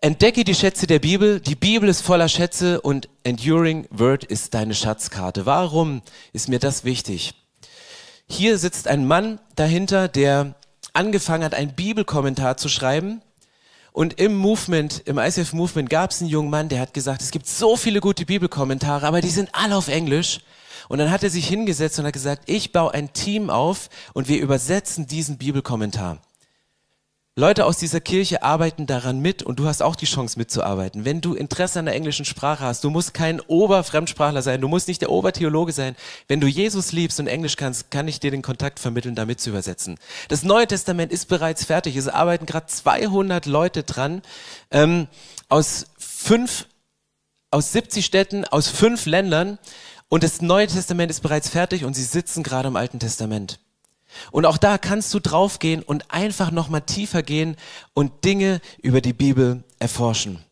Entdecke 0.00 0.44
die 0.44 0.54
Schätze 0.54 0.86
der 0.86 0.98
Bibel. 0.98 1.40
Die 1.40 1.54
Bibel 1.54 1.88
ist 1.88 2.00
voller 2.00 2.28
Schätze 2.28 2.80
und 2.80 3.08
Enduring 3.22 3.86
Word 3.90 4.24
ist 4.24 4.54
deine 4.54 4.74
Schatzkarte. 4.74 5.46
Warum 5.46 6.02
ist 6.32 6.48
mir 6.48 6.58
das 6.58 6.84
wichtig? 6.84 7.34
Hier 8.28 8.56
sitzt 8.58 8.88
ein 8.88 9.06
Mann 9.06 9.38
dahinter, 9.54 10.08
der 10.08 10.54
angefangen 10.92 11.44
hat, 11.44 11.54
einen 11.54 11.74
Bibelkommentar 11.74 12.56
zu 12.56 12.68
schreiben. 12.68 13.22
Und 13.92 14.18
im 14.18 14.34
Movement, 14.34 15.02
im 15.04 15.18
ICF 15.18 15.52
Movement 15.52 15.90
gab 15.90 16.10
es 16.10 16.20
einen 16.20 16.30
jungen 16.30 16.50
Mann, 16.50 16.68
der 16.68 16.80
hat 16.80 16.94
gesagt, 16.94 17.20
es 17.20 17.30
gibt 17.30 17.46
so 17.46 17.76
viele 17.76 18.00
gute 18.00 18.24
Bibelkommentare, 18.24 19.06
aber 19.06 19.20
die 19.20 19.28
sind 19.28 19.50
alle 19.52 19.76
auf 19.76 19.88
Englisch. 19.88 20.40
Und 20.88 20.98
dann 20.98 21.10
hat 21.10 21.22
er 21.22 21.30
sich 21.30 21.46
hingesetzt 21.46 21.98
und 21.98 22.06
hat 22.06 22.12
gesagt, 22.12 22.44
ich 22.46 22.72
baue 22.72 22.92
ein 22.94 23.12
Team 23.12 23.50
auf 23.50 23.90
und 24.14 24.28
wir 24.28 24.40
übersetzen 24.40 25.06
diesen 25.06 25.38
Bibelkommentar. 25.38 26.18
Leute 27.34 27.64
aus 27.64 27.78
dieser 27.78 28.02
Kirche 28.02 28.42
arbeiten 28.42 28.84
daran 28.84 29.20
mit 29.20 29.42
und 29.42 29.58
du 29.58 29.64
hast 29.64 29.80
auch 29.80 29.96
die 29.96 30.04
Chance 30.04 30.38
mitzuarbeiten. 30.38 31.06
Wenn 31.06 31.22
du 31.22 31.32
Interesse 31.32 31.78
an 31.78 31.86
der 31.86 31.94
englischen 31.94 32.26
Sprache 32.26 32.62
hast, 32.62 32.84
du 32.84 32.90
musst 32.90 33.14
kein 33.14 33.40
Oberfremdsprachler 33.40 34.42
sein, 34.42 34.60
du 34.60 34.68
musst 34.68 34.86
nicht 34.86 35.00
der 35.00 35.10
Obertheologe 35.10 35.72
sein. 35.72 35.96
Wenn 36.28 36.42
du 36.42 36.46
Jesus 36.46 36.92
liebst 36.92 37.18
und 37.20 37.28
Englisch 37.28 37.56
kannst, 37.56 37.90
kann 37.90 38.06
ich 38.06 38.20
dir 38.20 38.30
den 38.30 38.42
Kontakt 38.42 38.78
vermitteln, 38.80 39.14
damit 39.14 39.40
zu 39.40 39.48
übersetzen. 39.48 39.98
Das 40.28 40.42
Neue 40.42 40.66
Testament 40.66 41.10
ist 41.10 41.26
bereits 41.28 41.64
fertig. 41.64 41.96
Es 41.96 42.06
arbeiten 42.06 42.44
gerade 42.44 42.66
200 42.66 43.46
Leute 43.46 43.82
dran 43.82 44.20
ähm, 44.70 45.06
aus 45.48 45.86
fünf, 45.96 46.66
aus 47.50 47.72
70 47.72 48.04
Städten, 48.04 48.44
aus 48.44 48.68
fünf 48.68 49.06
Ländern 49.06 49.58
und 50.10 50.22
das 50.22 50.42
Neue 50.42 50.66
Testament 50.66 51.10
ist 51.10 51.22
bereits 51.22 51.48
fertig 51.48 51.86
und 51.86 51.94
sie 51.94 52.04
sitzen 52.04 52.42
gerade 52.42 52.68
im 52.68 52.76
Alten 52.76 52.98
Testament. 52.98 53.58
Und 54.30 54.46
auch 54.46 54.58
da 54.58 54.78
kannst 54.78 55.12
du 55.14 55.20
draufgehen 55.20 55.82
und 55.82 56.10
einfach 56.10 56.50
nochmal 56.50 56.82
tiefer 56.82 57.22
gehen 57.22 57.56
und 57.94 58.24
Dinge 58.24 58.60
über 58.82 59.00
die 59.00 59.12
Bibel 59.12 59.64
erforschen. 59.78 60.44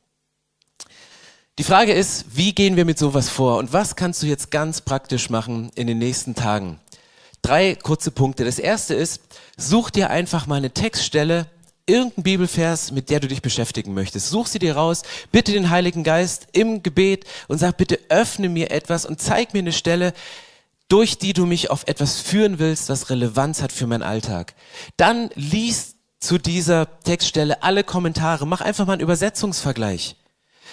Die 1.59 1.65
Frage 1.65 1.93
ist, 1.93 2.25
wie 2.35 2.55
gehen 2.55 2.77
wir 2.77 2.85
mit 2.87 2.99
sowas 2.99 3.29
vor 3.29 3.59
und 3.59 3.73
was 3.73 3.95
kannst 3.95 4.23
du 4.23 4.27
jetzt 4.27 4.51
ganz 4.51 4.81
praktisch 4.81 5.29
machen 5.29 5.71
in 5.75 5.87
den 5.87 5.99
nächsten 5.99 6.35
Tagen? 6.35 6.81
Drei 7.43 7.75
kurze 7.75 8.11
Punkte. 8.11 8.45
Das 8.45 8.59
erste 8.59 8.95
ist, 8.95 9.21
such 9.57 9.91
dir 9.91 10.11
einfach 10.11 10.47
mal 10.47 10.57
eine 10.57 10.71
Textstelle, 10.71 11.47
irgendein 11.87 12.23
Bibelvers, 12.23 12.93
mit 12.93 13.11
der 13.11 13.21
du 13.21 13.29
dich 13.29 13.43
beschäftigen 13.43 13.95
möchtest. 13.95 14.31
Such 14.31 14.47
sie 14.47 14.59
dir 14.59 14.77
raus, 14.77 15.03
bitte 15.33 15.53
den 15.53 15.71
Heiligen 15.71 16.05
Geist 16.05 16.49
im 16.53 16.83
Gebet 16.83 17.25
und 17.49 17.59
sag 17.59 17.77
bitte 17.77 17.99
öffne 18.09 18.49
mir 18.49 18.71
etwas 18.71 19.05
und 19.05 19.21
zeig 19.21 19.53
mir 19.53 19.59
eine 19.59 19.73
Stelle, 19.73 20.13
durch 20.91 21.19
die 21.19 21.33
du 21.33 21.47
mich 21.47 21.71
auf 21.71 21.87
etwas 21.87 22.21
führen 22.21 22.59
willst, 22.59 22.89
was 22.89 23.11
Relevanz 23.11 23.63
hat 23.63 23.73
für 23.73 23.87
meinen 23.87 24.03
Alltag. 24.03 24.55
Dann 24.97 25.31
lies 25.35 25.95
zu 26.19 26.37
dieser 26.37 27.01
Textstelle 27.01 27.63
alle 27.63 27.85
Kommentare, 27.85 28.47
mach 28.47 28.61
einfach 28.61 28.87
mal 28.87 28.95
einen 28.95 29.03
Übersetzungsvergleich. 29.03 30.17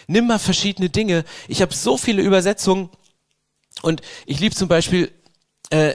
Nimm 0.08 0.28
mal 0.28 0.40
verschiedene 0.40 0.90
Dinge. 0.90 1.24
Ich 1.48 1.62
habe 1.62 1.74
so 1.74 1.98
viele 1.98 2.24
Übersetzungen 2.24 2.90
und 3.84 4.02
ich 4.26 4.40
liebe 4.40 4.56
zum 4.56 4.68
Beispiel 4.68 5.12
äh, 5.70 5.94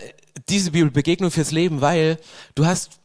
diese 0.48 0.70
Bibel 0.70 0.90
Begegnung 0.90 1.30
fürs 1.30 1.50
Leben, 1.50 1.80
weil 1.80 2.18
du 2.54 2.64
hast 2.64 3.00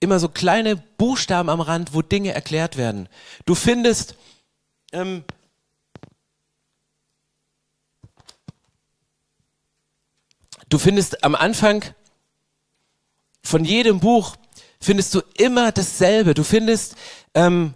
immer 0.00 0.18
so 0.18 0.28
kleine 0.28 0.76
Buchstaben 0.76 1.48
am 1.48 1.60
Rand, 1.60 1.94
wo 1.94 2.02
Dinge 2.02 2.32
erklärt 2.32 2.76
werden. 2.76 3.08
Du 3.46 3.54
findest 3.54 4.16
ähm, 4.92 5.22
Du 10.68 10.78
findest 10.78 11.24
am 11.24 11.34
Anfang 11.34 11.82
von 13.42 13.64
jedem 13.64 14.00
Buch 14.00 14.36
findest 14.80 15.14
du 15.14 15.22
immer 15.38 15.72
dasselbe. 15.72 16.34
Du 16.34 16.44
findest, 16.44 16.94
ähm, 17.34 17.72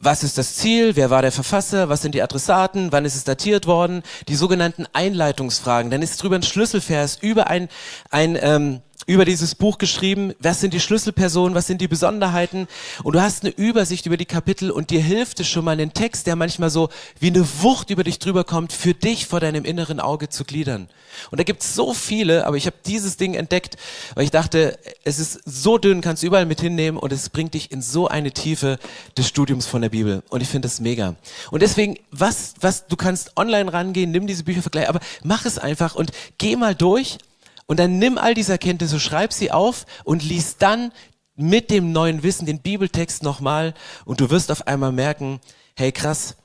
was 0.00 0.24
ist 0.24 0.36
das 0.36 0.56
Ziel, 0.56 0.96
wer 0.96 1.10
war 1.10 1.22
der 1.22 1.30
Verfasser, 1.30 1.88
was 1.88 2.02
sind 2.02 2.14
die 2.16 2.22
Adressaten, 2.22 2.90
wann 2.90 3.04
ist 3.04 3.14
es 3.14 3.22
datiert 3.22 3.66
worden, 3.66 4.02
die 4.26 4.34
sogenannten 4.34 4.86
Einleitungsfragen. 4.92 5.90
Dann 5.90 6.02
ist 6.02 6.20
drüber 6.20 6.36
ein 6.36 6.42
Schlüsselvers 6.42 7.18
über 7.20 7.46
ein, 7.46 7.68
ein 8.10 8.36
ähm, 8.40 8.82
über 9.06 9.24
dieses 9.24 9.54
Buch 9.54 9.78
geschrieben, 9.78 10.34
was 10.40 10.60
sind 10.60 10.74
die 10.74 10.80
Schlüsselpersonen, 10.80 11.54
was 11.54 11.68
sind 11.68 11.80
die 11.80 11.86
Besonderheiten 11.88 12.66
und 13.04 13.14
du 13.14 13.22
hast 13.22 13.44
eine 13.44 13.52
Übersicht 13.54 14.04
über 14.06 14.16
die 14.16 14.26
Kapitel 14.26 14.70
und 14.72 14.90
dir 14.90 15.00
hilft 15.00 15.38
es 15.38 15.48
schon 15.48 15.64
mal 15.64 15.72
einen 15.72 15.92
Text, 15.92 16.26
der 16.26 16.34
manchmal 16.34 16.70
so 16.70 16.88
wie 17.20 17.28
eine 17.28 17.46
Wucht 17.62 17.90
über 17.90 18.02
dich 18.02 18.18
drüber 18.18 18.42
kommt, 18.42 18.72
für 18.72 18.94
dich 18.94 19.26
vor 19.26 19.38
deinem 19.38 19.64
inneren 19.64 20.00
Auge 20.00 20.28
zu 20.28 20.44
gliedern. 20.44 20.88
Und 21.30 21.38
da 21.38 21.44
gibt 21.44 21.62
es 21.62 21.74
so 21.74 21.94
viele, 21.94 22.46
aber 22.46 22.56
ich 22.56 22.66
habe 22.66 22.76
dieses 22.84 23.16
Ding 23.16 23.34
entdeckt, 23.34 23.76
weil 24.14 24.24
ich 24.24 24.32
dachte, 24.32 24.76
es 25.04 25.20
ist 25.20 25.40
so 25.44 25.78
dünn, 25.78 26.00
kannst 26.00 26.24
du 26.24 26.26
überall 26.26 26.46
mit 26.46 26.60
hinnehmen 26.60 26.98
und 26.98 27.12
es 27.12 27.30
bringt 27.30 27.54
dich 27.54 27.70
in 27.70 27.82
so 27.82 28.08
eine 28.08 28.32
Tiefe 28.32 28.78
des 29.16 29.28
Studiums 29.28 29.66
von 29.66 29.82
der 29.82 29.88
Bibel 29.90 30.24
und 30.30 30.42
ich 30.42 30.48
finde 30.48 30.66
das 30.66 30.80
mega. 30.80 31.14
Und 31.52 31.62
deswegen, 31.62 31.96
was, 32.10 32.54
was, 32.60 32.88
du 32.88 32.96
kannst 32.96 33.36
online 33.36 33.72
rangehen, 33.72 34.10
nimm 34.10 34.26
diese 34.26 34.42
Bücher 34.42 34.62
vergleich, 34.62 34.88
aber 34.88 35.00
mach 35.22 35.46
es 35.46 35.58
einfach 35.58 35.94
und 35.94 36.10
geh 36.38 36.56
mal 36.56 36.74
durch 36.74 37.18
und 37.66 37.78
dann 37.78 37.98
nimm 37.98 38.18
all 38.18 38.34
diese 38.34 38.52
Erkenntnisse, 38.52 39.00
schreib 39.00 39.32
sie 39.32 39.50
auf 39.50 39.86
und 40.04 40.22
lies 40.22 40.56
dann 40.56 40.92
mit 41.34 41.70
dem 41.70 41.92
neuen 41.92 42.22
Wissen 42.22 42.46
den 42.46 42.60
Bibeltext 42.60 43.22
nochmal 43.22 43.74
und 44.04 44.20
du 44.20 44.30
wirst 44.30 44.50
auf 44.50 44.66
einmal 44.66 44.92
merken, 44.92 45.40
hey 45.74 45.92
krass, 45.92 46.36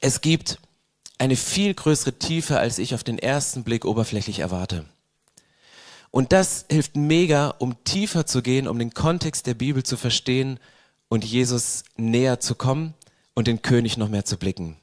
es 0.00 0.20
gibt 0.20 0.58
eine 1.18 1.36
viel 1.36 1.74
größere 1.74 2.14
Tiefe, 2.14 2.58
als 2.58 2.78
ich 2.78 2.94
auf 2.94 3.04
den 3.04 3.18
ersten 3.18 3.62
Blick 3.62 3.84
oberflächlich 3.84 4.38
erwarte. 4.38 4.86
Und 6.10 6.32
das 6.32 6.64
hilft 6.70 6.96
mega, 6.96 7.48
um 7.58 7.84
tiefer 7.84 8.26
zu 8.26 8.42
gehen, 8.42 8.66
um 8.66 8.78
den 8.78 8.94
Kontext 8.94 9.46
der 9.46 9.54
Bibel 9.54 9.82
zu 9.82 9.96
verstehen 9.96 10.58
und 11.08 11.24
Jesus 11.24 11.84
näher 11.96 12.40
zu 12.40 12.54
kommen 12.54 12.94
und 13.34 13.46
den 13.46 13.62
König 13.62 13.96
noch 13.96 14.08
mehr 14.08 14.24
zu 14.24 14.38
blicken. 14.38 14.76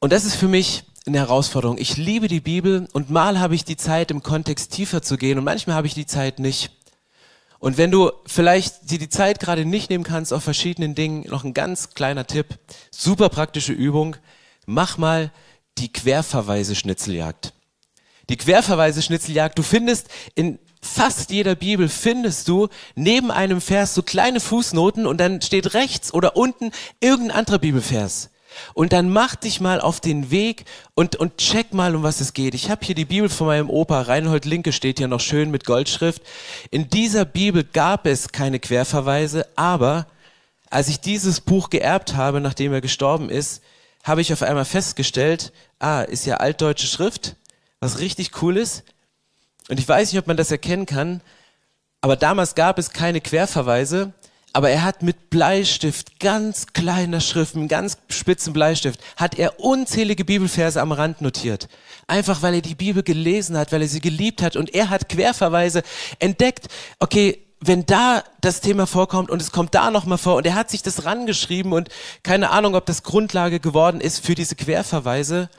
Und 0.00 0.12
das 0.12 0.24
ist 0.24 0.36
für 0.36 0.48
mich 0.48 0.84
eine 1.06 1.18
Herausforderung. 1.18 1.76
Ich 1.78 1.96
liebe 1.96 2.28
die 2.28 2.40
Bibel 2.40 2.88
und 2.92 3.10
mal 3.10 3.38
habe 3.38 3.54
ich 3.54 3.64
die 3.64 3.76
Zeit, 3.76 4.10
im 4.10 4.22
Kontext 4.22 4.72
tiefer 4.72 5.02
zu 5.02 5.16
gehen 5.16 5.38
und 5.38 5.44
manchmal 5.44 5.76
habe 5.76 5.86
ich 5.86 5.94
die 5.94 6.06
Zeit 6.06 6.38
nicht. 6.38 6.70
Und 7.58 7.78
wenn 7.78 7.90
du 7.90 8.12
vielleicht 8.26 8.90
dir 8.90 8.98
die 8.98 9.08
Zeit 9.08 9.40
gerade 9.40 9.64
nicht 9.64 9.90
nehmen 9.90 10.04
kannst 10.04 10.32
auf 10.32 10.44
verschiedenen 10.44 10.94
Dingen, 10.94 11.26
noch 11.28 11.44
ein 11.44 11.54
ganz 11.54 11.90
kleiner 11.90 12.26
Tipp, 12.26 12.58
super 12.90 13.28
praktische 13.28 13.72
Übung, 13.72 14.16
mach 14.66 14.98
mal 14.98 15.30
die 15.78 15.92
Querverweise-Schnitzeljagd. 15.92 17.52
Die 18.28 18.36
Querverweise-Schnitzeljagd, 18.36 19.58
du 19.58 19.62
findest 19.62 20.08
in 20.34 20.58
fast 20.80 21.30
jeder 21.30 21.54
Bibel 21.54 21.88
findest 21.88 22.48
du 22.48 22.68
neben 22.94 23.30
einem 23.30 23.60
Vers 23.60 23.94
so 23.94 24.02
kleine 24.02 24.40
Fußnoten 24.40 25.06
und 25.06 25.18
dann 25.18 25.40
steht 25.40 25.74
rechts 25.74 26.12
oder 26.12 26.36
unten 26.36 26.70
irgendein 27.00 27.38
anderer 27.38 27.58
Bibelvers. 27.58 28.30
Und 28.74 28.92
dann 28.92 29.10
mach 29.10 29.34
dich 29.34 29.60
mal 29.60 29.80
auf 29.80 30.00
den 30.00 30.30
Weg 30.30 30.64
und, 30.94 31.16
und 31.16 31.38
check 31.38 31.72
mal, 31.72 31.94
um 31.94 32.02
was 32.02 32.20
es 32.20 32.32
geht. 32.32 32.54
Ich 32.54 32.70
habe 32.70 32.84
hier 32.84 32.94
die 32.94 33.04
Bibel 33.04 33.28
von 33.28 33.46
meinem 33.46 33.70
Opa, 33.70 34.02
Reinhold 34.02 34.44
Linke 34.44 34.72
steht 34.72 34.98
hier 34.98 35.08
noch 35.08 35.20
schön 35.20 35.50
mit 35.50 35.64
Goldschrift. 35.64 36.22
In 36.70 36.88
dieser 36.88 37.24
Bibel 37.24 37.64
gab 37.64 38.06
es 38.06 38.28
keine 38.28 38.60
Querverweise, 38.60 39.46
aber 39.56 40.06
als 40.70 40.88
ich 40.88 41.00
dieses 41.00 41.40
Buch 41.40 41.70
geerbt 41.70 42.16
habe, 42.16 42.40
nachdem 42.40 42.72
er 42.72 42.80
gestorben 42.80 43.30
ist, 43.30 43.62
habe 44.02 44.20
ich 44.20 44.32
auf 44.32 44.42
einmal 44.42 44.64
festgestellt, 44.64 45.52
ah, 45.78 46.02
ist 46.02 46.26
ja 46.26 46.36
altdeutsche 46.36 46.86
Schrift, 46.86 47.36
was 47.80 48.00
richtig 48.00 48.42
cool 48.42 48.56
ist. 48.56 48.84
Und 49.68 49.78
ich 49.80 49.88
weiß 49.88 50.12
nicht, 50.12 50.20
ob 50.20 50.26
man 50.26 50.36
das 50.36 50.50
erkennen 50.50 50.84
kann, 50.84 51.22
aber 52.00 52.16
damals 52.16 52.54
gab 52.54 52.78
es 52.78 52.90
keine 52.90 53.22
Querverweise, 53.22 54.12
aber 54.54 54.70
er 54.70 54.84
hat 54.84 55.02
mit 55.02 55.30
Bleistift, 55.30 56.20
ganz 56.20 56.68
kleiner 56.68 57.20
Schrift, 57.20 57.56
mit 57.56 57.68
ganz 57.68 57.98
spitzen 58.08 58.52
Bleistift, 58.52 59.00
hat 59.16 59.36
er 59.36 59.58
unzählige 59.58 60.24
Bibelverse 60.24 60.80
am 60.80 60.92
Rand 60.92 61.20
notiert. 61.20 61.68
Einfach 62.06 62.40
weil 62.40 62.54
er 62.54 62.60
die 62.60 62.76
Bibel 62.76 63.02
gelesen 63.02 63.58
hat, 63.58 63.72
weil 63.72 63.82
er 63.82 63.88
sie 63.88 64.00
geliebt 64.00 64.42
hat 64.42 64.54
und 64.54 64.72
er 64.72 64.90
hat 64.90 65.08
Querverweise 65.08 65.82
entdeckt. 66.20 66.68
Okay, 67.00 67.44
wenn 67.60 67.84
da 67.84 68.22
das 68.40 68.60
Thema 68.60 68.86
vorkommt 68.86 69.28
und 69.28 69.42
es 69.42 69.50
kommt 69.50 69.74
da 69.74 69.90
nochmal 69.90 70.18
vor 70.18 70.36
und 70.36 70.46
er 70.46 70.54
hat 70.54 70.70
sich 70.70 70.82
das 70.82 71.04
rangeschrieben 71.04 71.72
und 71.72 71.88
keine 72.22 72.50
Ahnung, 72.50 72.76
ob 72.76 72.86
das 72.86 73.02
Grundlage 73.02 73.58
geworden 73.58 74.00
ist 74.00 74.24
für 74.24 74.36
diese 74.36 74.54
Querverweise. 74.54 75.50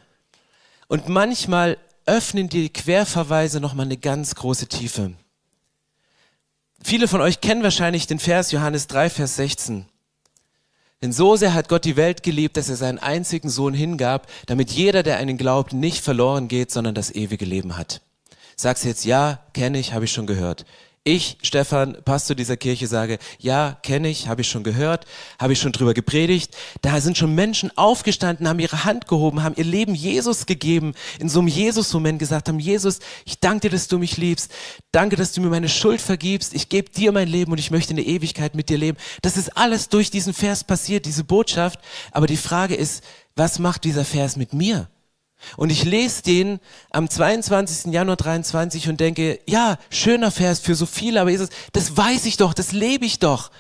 Und 0.88 1.10
manchmal 1.10 1.78
öffnen 2.06 2.48
die 2.48 2.70
Querverweise 2.70 3.60
nochmal 3.60 3.88
eine 3.88 3.98
ganz 3.98 4.36
große 4.36 4.68
Tiefe. 4.68 5.16
Viele 6.88 7.08
von 7.08 7.20
euch 7.20 7.42
kennen 7.42 7.64
wahrscheinlich 7.64 8.06
den 8.06 8.20
Vers 8.20 8.52
Johannes 8.52 8.86
3, 8.86 9.10
Vers 9.10 9.38
16. 9.38 9.88
Denn 11.02 11.12
so 11.12 11.36
sehr 11.36 11.56
hat 11.56 11.68
Gott 11.68 11.84
die 11.84 11.96
Welt 11.96 12.22
geliebt, 12.22 12.58
dass 12.58 12.70
er 12.70 12.76
seinen 12.76 13.00
einzigen 13.00 13.50
Sohn 13.50 13.74
hingab, 13.74 14.28
damit 14.46 14.70
jeder, 14.70 15.02
der 15.02 15.18
einen 15.18 15.40
glaubt, 15.40 15.74
nicht 15.74 16.04
verloren 16.04 16.48
geht, 16.48 16.70
sondern 16.70 16.94
das 16.94 17.10
ewige 17.10 17.44
Leben 17.44 17.76
hat. 17.76 18.04
Sagst 18.56 18.84
du 18.84 18.90
jetzt, 18.90 19.04
ja, 19.04 19.40
kenne 19.54 19.80
ich, 19.80 19.94
habe 19.94 20.06
ich 20.06 20.12
schon 20.12 20.28
gehört. 20.28 20.64
Ich, 21.08 21.38
Stefan, 21.44 21.98
Pastor 22.04 22.36
dieser 22.36 22.58
Kirche, 22.58 22.88
sage, 22.88 23.20
ja, 23.38 23.78
kenne 23.84 24.10
ich, 24.10 24.28
habe 24.28 24.42
ich 24.42 24.50
schon 24.50 24.64
gehört, 24.64 25.06
habe 25.38 25.54
ich 25.54 25.60
schon 25.60 25.72
drüber 25.72 25.94
gepredigt. 25.94 26.58
Da 26.82 27.00
sind 27.00 27.16
schon 27.16 27.36
Menschen 27.36 27.70
aufgestanden, 27.78 28.48
haben 28.48 28.58
ihre 28.58 28.86
Hand 28.86 29.08
gehoben, 29.08 29.44
haben 29.44 29.54
ihr 29.56 29.66
Leben 29.66 29.94
Jesus 29.94 30.48
gegeben, 30.48 30.96
in 31.20 31.30
so 31.30 31.42
einem 31.42 31.48
Jesus-Moment 31.48 32.18
gesagt 32.18 32.50
haben, 32.50 32.58
Jesus, 32.58 33.02
ich 33.24 33.40
danke 33.40 33.68
dir, 33.68 33.70
dass 33.70 33.88
du 33.88 34.00
mich 34.00 34.18
liebst. 34.18 34.52
Danke, 34.92 35.16
dass 35.16 35.32
du 35.32 35.42
mir 35.42 35.50
meine 35.50 35.70
Schuld 35.70 36.02
vergibst. 36.02 36.56
Ich 36.56 36.70
gebe 36.70 36.90
dir 36.90 37.12
mein 37.12 37.28
Leben 37.28 37.52
und 37.52 37.60
ich 37.60 37.70
möchte 37.70 37.92
eine 37.92 38.02
Ewigkeit 38.02 38.56
mit 38.56 38.70
dir 38.70 38.80
leben. 38.80 38.98
Das 39.22 39.38
ist 39.38 39.56
alles 39.56 39.90
durch 39.90 40.10
diesen 40.10 40.34
Vers 40.34 40.64
passiert, 40.64 41.06
diese 41.06 41.24
Botschaft. 41.24 41.80
Aber 42.14 42.26
die 42.26 42.36
Frage 42.36 42.74
ist, 42.74 43.04
was 43.36 43.60
macht 43.60 43.84
dieser 43.84 44.06
Vers 44.06 44.38
mit 44.38 44.54
mir? 44.54 44.90
Und 45.58 45.70
ich 45.70 45.84
lese 45.84 46.24
den 46.24 46.60
am 46.92 47.10
22. 47.10 47.94
Januar 47.94 48.18
23 48.18 48.90
und 48.90 49.00
denke, 49.00 49.40
ja, 49.46 49.78
schöner 49.90 50.32
Vers 50.32 50.60
für 50.60 50.76
so 50.76 50.86
viele, 50.86 51.22
aber 51.22 51.30
Jesus, 51.30 51.50
das 51.74 51.96
weiß 51.96 52.26
ich 52.26 52.38
doch, 52.38 52.54
das 52.54 52.72
lebe 52.72 53.06
ich 53.06 53.20
doch. 53.20 53.52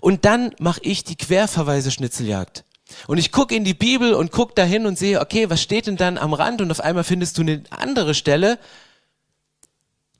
Und 0.00 0.24
dann 0.24 0.54
mache 0.58 0.80
ich 0.82 1.04
die 1.04 1.16
Querverweise 1.16 1.90
Schnitzeljagd. 1.90 2.64
Und 3.06 3.18
ich 3.18 3.32
gucke 3.32 3.54
in 3.54 3.64
die 3.64 3.74
Bibel 3.74 4.14
und 4.14 4.30
gucke 4.30 4.54
dahin 4.54 4.86
und 4.86 4.98
sehe, 4.98 5.20
okay, 5.20 5.50
was 5.50 5.60
steht 5.60 5.86
denn 5.86 5.96
dann 5.96 6.18
am 6.18 6.32
Rand? 6.32 6.60
Und 6.60 6.70
auf 6.70 6.80
einmal 6.80 7.04
findest 7.04 7.36
du 7.38 7.42
eine 7.42 7.62
andere 7.70 8.14
Stelle. 8.14 8.58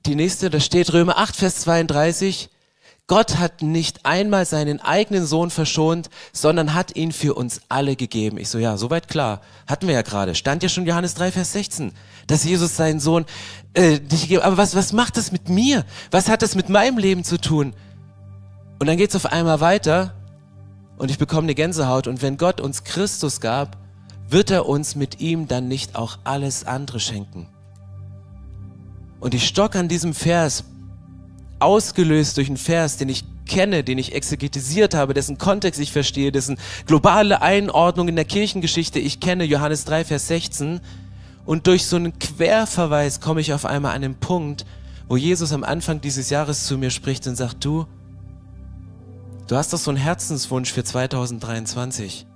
Die 0.05 0.15
nächste, 0.15 0.49
da 0.49 0.59
steht 0.59 0.91
Römer 0.93 1.17
8, 1.17 1.35
Vers 1.35 1.59
32. 1.61 2.49
Gott 3.07 3.37
hat 3.37 3.61
nicht 3.61 4.05
einmal 4.05 4.45
seinen 4.45 4.81
eigenen 4.81 5.25
Sohn 5.25 5.49
verschont, 5.49 6.09
sondern 6.33 6.73
hat 6.73 6.97
ihn 6.97 7.13
für 7.13 7.35
uns 7.35 7.61
alle 7.69 7.95
gegeben. 7.95 8.37
Ich 8.37 8.49
so, 8.49 8.57
ja, 8.57 8.75
soweit 8.75 9.07
klar. 9.07 9.39
Hatten 9.65 9.87
wir 9.87 9.93
ja 9.93 10.01
gerade. 10.01 10.35
Stand 10.35 10.61
ja 10.61 10.67
schon 10.67 10.85
Johannes 10.85 11.13
3, 11.13 11.31
Vers 11.31 11.53
16, 11.53 11.93
dass 12.27 12.43
Jesus 12.43 12.75
seinen 12.75 12.99
Sohn 12.99 13.25
äh, 13.73 13.99
nicht 13.99 14.23
gegeben 14.23 14.41
Aber 14.41 14.57
was, 14.57 14.75
was 14.75 14.91
macht 14.91 15.15
das 15.15 15.31
mit 15.31 15.47
mir? 15.47 15.85
Was 16.11 16.27
hat 16.27 16.41
das 16.41 16.53
mit 16.53 16.67
meinem 16.67 16.97
Leben 16.97 17.23
zu 17.23 17.39
tun? 17.39 17.73
Und 18.79 18.87
dann 18.87 18.97
geht's 18.97 19.15
auf 19.15 19.27
einmal 19.27 19.61
weiter 19.61 20.13
und 20.97 21.09
ich 21.09 21.17
bekomme 21.17 21.43
eine 21.43 21.55
Gänsehaut. 21.55 22.07
Und 22.07 22.21
wenn 22.21 22.35
Gott 22.35 22.59
uns 22.59 22.83
Christus 22.83 23.39
gab, 23.39 23.77
wird 24.27 24.51
er 24.51 24.67
uns 24.67 24.95
mit 24.95 25.21
ihm 25.21 25.47
dann 25.47 25.69
nicht 25.69 25.95
auch 25.95 26.17
alles 26.25 26.65
andere 26.65 26.99
schenken? 26.99 27.47
Und 29.21 29.33
ich 29.33 29.47
stock 29.47 29.77
an 29.77 29.87
diesem 29.87 30.13
Vers 30.13 30.65
ausgelöst 31.59 32.37
durch 32.37 32.47
einen 32.47 32.57
Vers, 32.57 32.97
den 32.97 33.09
ich 33.09 33.23
kenne, 33.47 33.83
den 33.83 33.97
ich 33.97 34.13
exegetisiert 34.13 34.93
habe, 34.93 35.13
dessen 35.13 35.37
Kontext 35.37 35.79
ich 35.79 35.91
verstehe, 35.91 36.31
dessen 36.31 36.57
globale 36.85 37.41
Einordnung 37.41 38.07
in 38.07 38.15
der 38.15 38.25
Kirchengeschichte 38.25 38.99
ich 38.99 39.19
kenne, 39.19 39.45
Johannes 39.45 39.85
3, 39.85 40.05
Vers 40.05 40.27
16. 40.27 40.81
Und 41.45 41.67
durch 41.67 41.85
so 41.85 41.95
einen 41.95 42.19
Querverweis 42.19 43.21
komme 43.21 43.41
ich 43.41 43.53
auf 43.53 43.65
einmal 43.65 43.95
an 43.95 44.01
den 44.01 44.15
Punkt, 44.15 44.65
wo 45.07 45.15
Jesus 45.15 45.53
am 45.53 45.63
Anfang 45.63 46.01
dieses 46.01 46.29
Jahres 46.29 46.65
zu 46.65 46.77
mir 46.77 46.89
spricht 46.89 47.25
und 47.27 47.37
sagt, 47.37 47.63
du, 47.63 47.85
du 49.47 49.55
hast 49.55 49.71
doch 49.71 49.77
so 49.77 49.91
einen 49.91 49.97
Herzenswunsch 49.97 50.71
für 50.71 50.83
2023. 50.83 52.27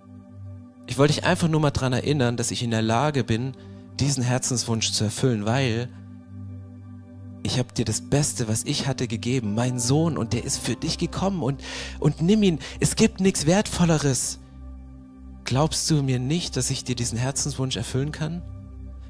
Ich 0.87 0.97
wollte 0.97 1.13
dich 1.13 1.25
einfach 1.25 1.49
nur 1.49 1.59
mal 1.59 1.71
dran 1.71 1.93
erinnern, 1.93 2.37
dass 2.37 2.51
ich 2.51 2.63
in 2.63 2.71
der 2.71 2.81
Lage 2.81 3.23
bin, 3.23 3.53
diesen 3.99 4.23
Herzenswunsch 4.23 4.91
zu 4.91 5.03
erfüllen, 5.03 5.45
weil 5.45 5.89
ich 7.43 7.59
habe 7.59 7.73
dir 7.73 7.85
das 7.85 8.01
Beste, 8.01 8.47
was 8.47 8.63
ich 8.63 8.87
hatte, 8.87 9.07
gegeben, 9.07 9.55
mein 9.55 9.79
Sohn, 9.79 10.17
und 10.17 10.33
der 10.33 10.43
ist 10.43 10.59
für 10.59 10.75
dich 10.75 10.97
gekommen 10.97 11.41
und, 11.41 11.61
und 11.99 12.21
nimm 12.21 12.43
ihn. 12.43 12.59
Es 12.79 12.95
gibt 12.95 13.19
nichts 13.19 13.45
Wertvolleres. 13.45 14.39
Glaubst 15.43 15.89
du 15.89 16.03
mir 16.03 16.19
nicht, 16.19 16.55
dass 16.55 16.69
ich 16.69 16.83
dir 16.83 16.95
diesen 16.95 17.17
Herzenswunsch 17.17 17.75
erfüllen 17.75 18.11
kann? 18.11 18.41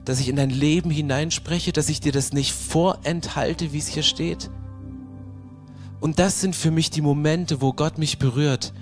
Dass 0.05 0.19
ich 0.19 0.29
in 0.29 0.37
dein 0.37 0.49
Leben 0.49 0.89
hineinspreche, 0.89 1.73
dass 1.73 1.89
ich 1.89 1.99
dir 1.99 2.11
das 2.11 2.33
nicht 2.33 2.53
vorenthalte, 2.53 3.73
wie 3.73 3.77
es 3.77 3.87
hier 3.87 4.03
steht? 4.03 4.49
Und 5.99 6.17
das 6.17 6.41
sind 6.41 6.55
für 6.55 6.71
mich 6.71 6.89
die 6.89 7.01
Momente, 7.01 7.61
wo 7.61 7.73
Gott 7.73 7.97
mich 7.97 8.17
berührt, 8.17 8.73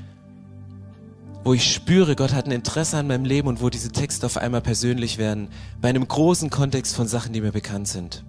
wo 1.44 1.54
ich 1.54 1.74
spüre, 1.74 2.16
Gott 2.16 2.34
hat 2.34 2.46
ein 2.46 2.52
Interesse 2.52 2.98
an 2.98 3.08
meinem 3.08 3.26
Leben 3.26 3.48
und 3.48 3.62
wo 3.62 3.70
diese 3.70 3.92
Texte 3.92 4.26
auf 4.26 4.38
einmal 4.38 4.62
persönlich 4.62 5.18
werden, 5.18 5.50
bei 5.82 5.90
einem 5.90 6.08
großen 6.08 6.50
Kontext 6.50 6.96
von 6.96 7.08
Sachen, 7.08 7.34
die 7.34 7.42
mir 7.42 7.52
bekannt 7.52 7.88
sind. 7.88 8.24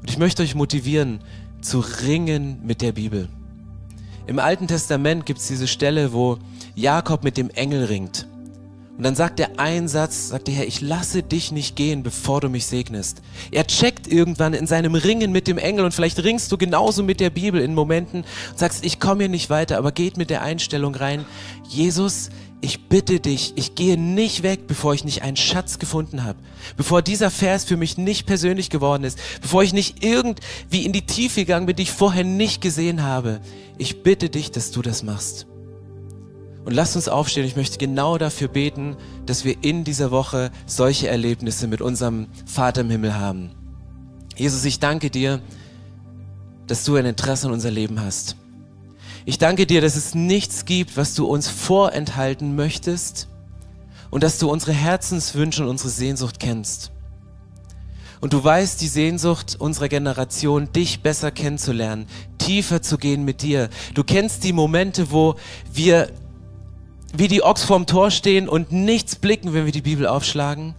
Und 0.00 0.10
ich 0.10 0.18
möchte 0.18 0.42
euch 0.42 0.54
motivieren, 0.54 1.20
zu 1.60 1.80
ringen 1.80 2.60
mit 2.64 2.82
der 2.82 2.92
Bibel. 2.92 3.28
Im 4.26 4.38
Alten 4.38 4.68
Testament 4.68 5.26
gibt 5.26 5.40
es 5.40 5.48
diese 5.48 5.66
Stelle, 5.66 6.12
wo 6.12 6.38
Jakob 6.74 7.24
mit 7.24 7.36
dem 7.36 7.50
Engel 7.50 7.84
ringt. 7.84 8.26
Und 8.98 9.04
dann 9.04 9.14
sagt 9.14 9.38
er 9.38 9.60
einen 9.60 9.86
Satz, 9.86 10.30
sagt 10.30 10.48
der 10.48 10.54
Herr, 10.54 10.66
ich 10.66 10.80
lasse 10.80 11.22
dich 11.22 11.52
nicht 11.52 11.76
gehen, 11.76 12.02
bevor 12.02 12.40
du 12.40 12.48
mich 12.48 12.66
segnest. 12.66 13.22
Er 13.52 13.64
checkt 13.64 14.08
irgendwann 14.08 14.54
in 14.54 14.66
seinem 14.66 14.96
Ringen 14.96 15.30
mit 15.30 15.46
dem 15.46 15.56
Engel 15.56 15.84
und 15.84 15.94
vielleicht 15.94 16.22
ringst 16.24 16.50
du 16.50 16.58
genauso 16.58 17.04
mit 17.04 17.20
der 17.20 17.30
Bibel 17.30 17.60
in 17.60 17.74
Momenten 17.74 18.24
und 18.50 18.58
sagst, 18.58 18.84
ich 18.84 18.98
komme 18.98 19.22
hier 19.22 19.28
nicht 19.28 19.50
weiter, 19.50 19.78
aber 19.78 19.92
geht 19.92 20.16
mit 20.16 20.30
der 20.30 20.42
Einstellung 20.42 20.96
rein, 20.96 21.24
Jesus, 21.68 22.30
ich 22.60 22.88
bitte 22.88 23.20
dich, 23.20 23.52
ich 23.56 23.74
gehe 23.74 23.96
nicht 23.96 24.42
weg, 24.42 24.66
bevor 24.66 24.92
ich 24.92 25.04
nicht 25.04 25.22
einen 25.22 25.36
Schatz 25.36 25.78
gefunden 25.78 26.24
habe, 26.24 26.38
bevor 26.76 27.02
dieser 27.02 27.30
Vers 27.30 27.64
für 27.64 27.76
mich 27.76 27.98
nicht 27.98 28.26
persönlich 28.26 28.68
geworden 28.68 29.04
ist, 29.04 29.18
bevor 29.40 29.62
ich 29.62 29.72
nicht 29.72 30.02
irgendwie 30.04 30.84
in 30.84 30.92
die 30.92 31.06
Tiefe 31.06 31.40
gegangen 31.40 31.66
bin, 31.66 31.76
die 31.76 31.84
ich 31.84 31.92
vorher 31.92 32.24
nicht 32.24 32.60
gesehen 32.60 33.02
habe. 33.02 33.40
Ich 33.78 34.02
bitte 34.02 34.28
dich, 34.28 34.50
dass 34.50 34.72
du 34.72 34.82
das 34.82 35.04
machst. 35.04 35.46
Und 36.64 36.74
lasst 36.74 36.96
uns 36.96 37.08
aufstehen. 37.08 37.46
Ich 37.46 37.56
möchte 37.56 37.78
genau 37.78 38.18
dafür 38.18 38.48
beten, 38.48 38.96
dass 39.24 39.44
wir 39.44 39.56
in 39.62 39.84
dieser 39.84 40.10
Woche 40.10 40.50
solche 40.66 41.08
Erlebnisse 41.08 41.66
mit 41.68 41.80
unserem 41.80 42.26
Vater 42.44 42.82
im 42.82 42.90
Himmel 42.90 43.14
haben. 43.14 43.50
Jesus, 44.36 44.64
ich 44.64 44.78
danke 44.78 45.10
dir, 45.10 45.40
dass 46.66 46.84
du 46.84 46.96
ein 46.96 47.06
Interesse 47.06 47.46
an 47.46 47.54
unser 47.54 47.70
Leben 47.70 48.00
hast. 48.00 48.36
Ich 49.24 49.38
danke 49.38 49.66
dir, 49.66 49.80
dass 49.80 49.96
es 49.96 50.14
nichts 50.14 50.64
gibt, 50.64 50.96
was 50.96 51.14
du 51.14 51.26
uns 51.26 51.48
vorenthalten 51.48 52.56
möchtest 52.56 53.28
und 54.10 54.22
dass 54.22 54.38
du 54.38 54.50
unsere 54.50 54.72
Herzenswünsche 54.72 55.62
und 55.62 55.68
unsere 55.68 55.90
Sehnsucht 55.90 56.40
kennst. 56.40 56.92
Und 58.20 58.32
du 58.32 58.42
weißt 58.42 58.80
die 58.80 58.88
Sehnsucht 58.88 59.56
unserer 59.58 59.88
Generation, 59.88 60.72
dich 60.72 61.02
besser 61.02 61.30
kennenzulernen, 61.30 62.06
tiefer 62.38 62.82
zu 62.82 62.98
gehen 62.98 63.24
mit 63.24 63.42
dir. 63.42 63.68
Du 63.94 64.02
kennst 64.02 64.44
die 64.44 64.52
Momente, 64.52 65.12
wo 65.12 65.36
wir 65.72 66.10
wie 67.14 67.28
die 67.28 67.42
Ochs 67.42 67.64
vorm 67.64 67.86
Tor 67.86 68.10
stehen 68.10 68.48
und 68.48 68.72
nichts 68.72 69.16
blicken, 69.16 69.52
wenn 69.54 69.64
wir 69.64 69.72
die 69.72 69.82
Bibel 69.82 70.06
aufschlagen. 70.06 70.74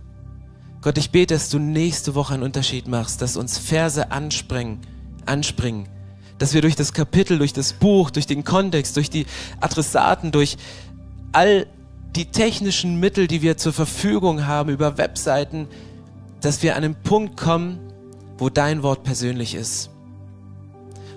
Gott, 0.81 0.97
ich 0.97 1.11
bete, 1.11 1.33
dass 1.33 1.49
du 1.49 1.59
nächste 1.59 2.13
Woche 2.15 2.33
einen 2.33 2.43
Unterschied 2.43 2.87
machst, 2.87 3.21
dass 3.21 3.35
uns 3.35 3.57
Verse 3.57 4.11
anspringen, 4.11 4.79
anspringen, 5.25 5.89
dass 6.39 6.53
wir 6.53 6.61
durch 6.61 6.75
das 6.75 6.93
Kapitel, 6.93 7.37
durch 7.37 7.53
das 7.53 7.73
Buch, 7.73 8.09
durch 8.09 8.25
den 8.25 8.43
Kontext, 8.43 8.95
durch 8.95 9.09
die 9.09 9.25
Adressaten, 9.59 10.31
durch 10.31 10.57
all 11.31 11.67
die 12.15 12.25
technischen 12.25 12.99
Mittel, 12.99 13.27
die 13.27 13.41
wir 13.41 13.57
zur 13.57 13.73
Verfügung 13.73 14.47
haben 14.47 14.69
über 14.69 14.97
Webseiten, 14.97 15.67
dass 16.41 16.63
wir 16.63 16.75
an 16.75 16.83
einen 16.83 16.95
Punkt 16.95 17.37
kommen, 17.37 17.79
wo 18.37 18.49
dein 18.49 18.81
Wort 18.81 19.03
persönlich 19.03 19.53
ist. 19.53 19.89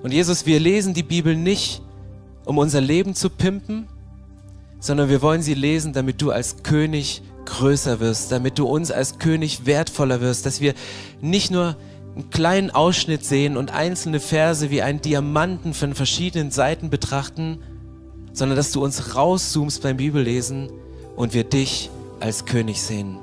Und 0.03 0.13
Jesus, 0.13 0.45
wir 0.45 0.59
lesen 0.59 0.95
die 0.95 1.05
Bibel 1.05 1.37
nicht, 1.37 1.81
um 2.45 2.59
unser 2.59 2.81
Leben 2.81 3.15
zu 3.15 3.31
pimpen, 3.31 3.87
sondern 4.81 5.09
wir 5.09 5.23
wollen 5.23 5.43
sie 5.43 5.55
lesen, 5.55 5.93
damit 5.93 6.21
du 6.21 6.33
als 6.33 6.65
König 6.65 7.23
größer 7.45 8.01
wirst, 8.01 8.33
damit 8.33 8.59
du 8.59 8.67
uns 8.67 8.91
als 8.91 9.19
König 9.19 9.65
wertvoller 9.65 10.21
wirst, 10.21 10.45
dass 10.45 10.61
wir 10.61 10.75
nicht 11.21 11.53
nur 11.53 11.77
einen 12.14 12.31
kleinen 12.31 12.70
Ausschnitt 12.70 13.25
sehen 13.25 13.57
und 13.57 13.70
einzelne 13.72 14.20
Verse 14.20 14.70
wie 14.70 14.83
einen 14.83 15.01
Diamanten 15.01 15.75
von 15.75 15.94
verschiedenen 15.94 16.51
Seiten 16.51 16.90
betrachten, 16.90 17.59
sondern 18.33 18.57
dass 18.57 18.72
du 18.72 18.83
uns 18.83 19.14
rauszoomst 19.14 19.83
beim 19.83 19.96
Bibellesen 19.96 20.70
und 21.16 21.35
wir 21.35 21.44
dich 21.44 21.90
als 22.20 22.44
König 22.44 22.83
sehen. 22.83 23.18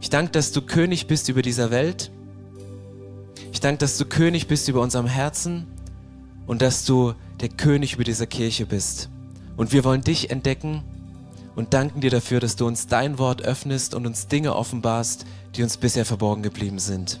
Ich 0.00 0.10
danke, 0.10 0.32
dass 0.32 0.52
du 0.52 0.62
König 0.62 1.06
bist 1.06 1.28
über 1.28 1.42
dieser 1.42 1.70
Welt. 1.70 2.10
Ich 3.52 3.60
danke, 3.60 3.78
dass 3.78 3.98
du 3.98 4.04
König 4.04 4.46
bist 4.46 4.68
über 4.68 4.80
unserem 4.80 5.06
Herzen 5.06 5.66
und 6.46 6.62
dass 6.62 6.84
du 6.84 7.14
der 7.40 7.48
König 7.48 7.94
über 7.94 8.04
dieser 8.04 8.26
Kirche 8.26 8.66
bist. 8.66 9.10
Und 9.56 9.72
wir 9.72 9.84
wollen 9.84 10.02
dich 10.02 10.30
entdecken 10.30 10.82
und 11.56 11.74
danken 11.74 12.00
dir 12.00 12.10
dafür, 12.10 12.40
dass 12.40 12.56
du 12.56 12.66
uns 12.66 12.86
dein 12.86 13.18
Wort 13.18 13.42
öffnest 13.42 13.94
und 13.94 14.06
uns 14.06 14.28
Dinge 14.28 14.54
offenbarst, 14.54 15.26
die 15.56 15.62
uns 15.62 15.76
bisher 15.76 16.04
verborgen 16.04 16.42
geblieben 16.42 16.78
sind. 16.78 17.20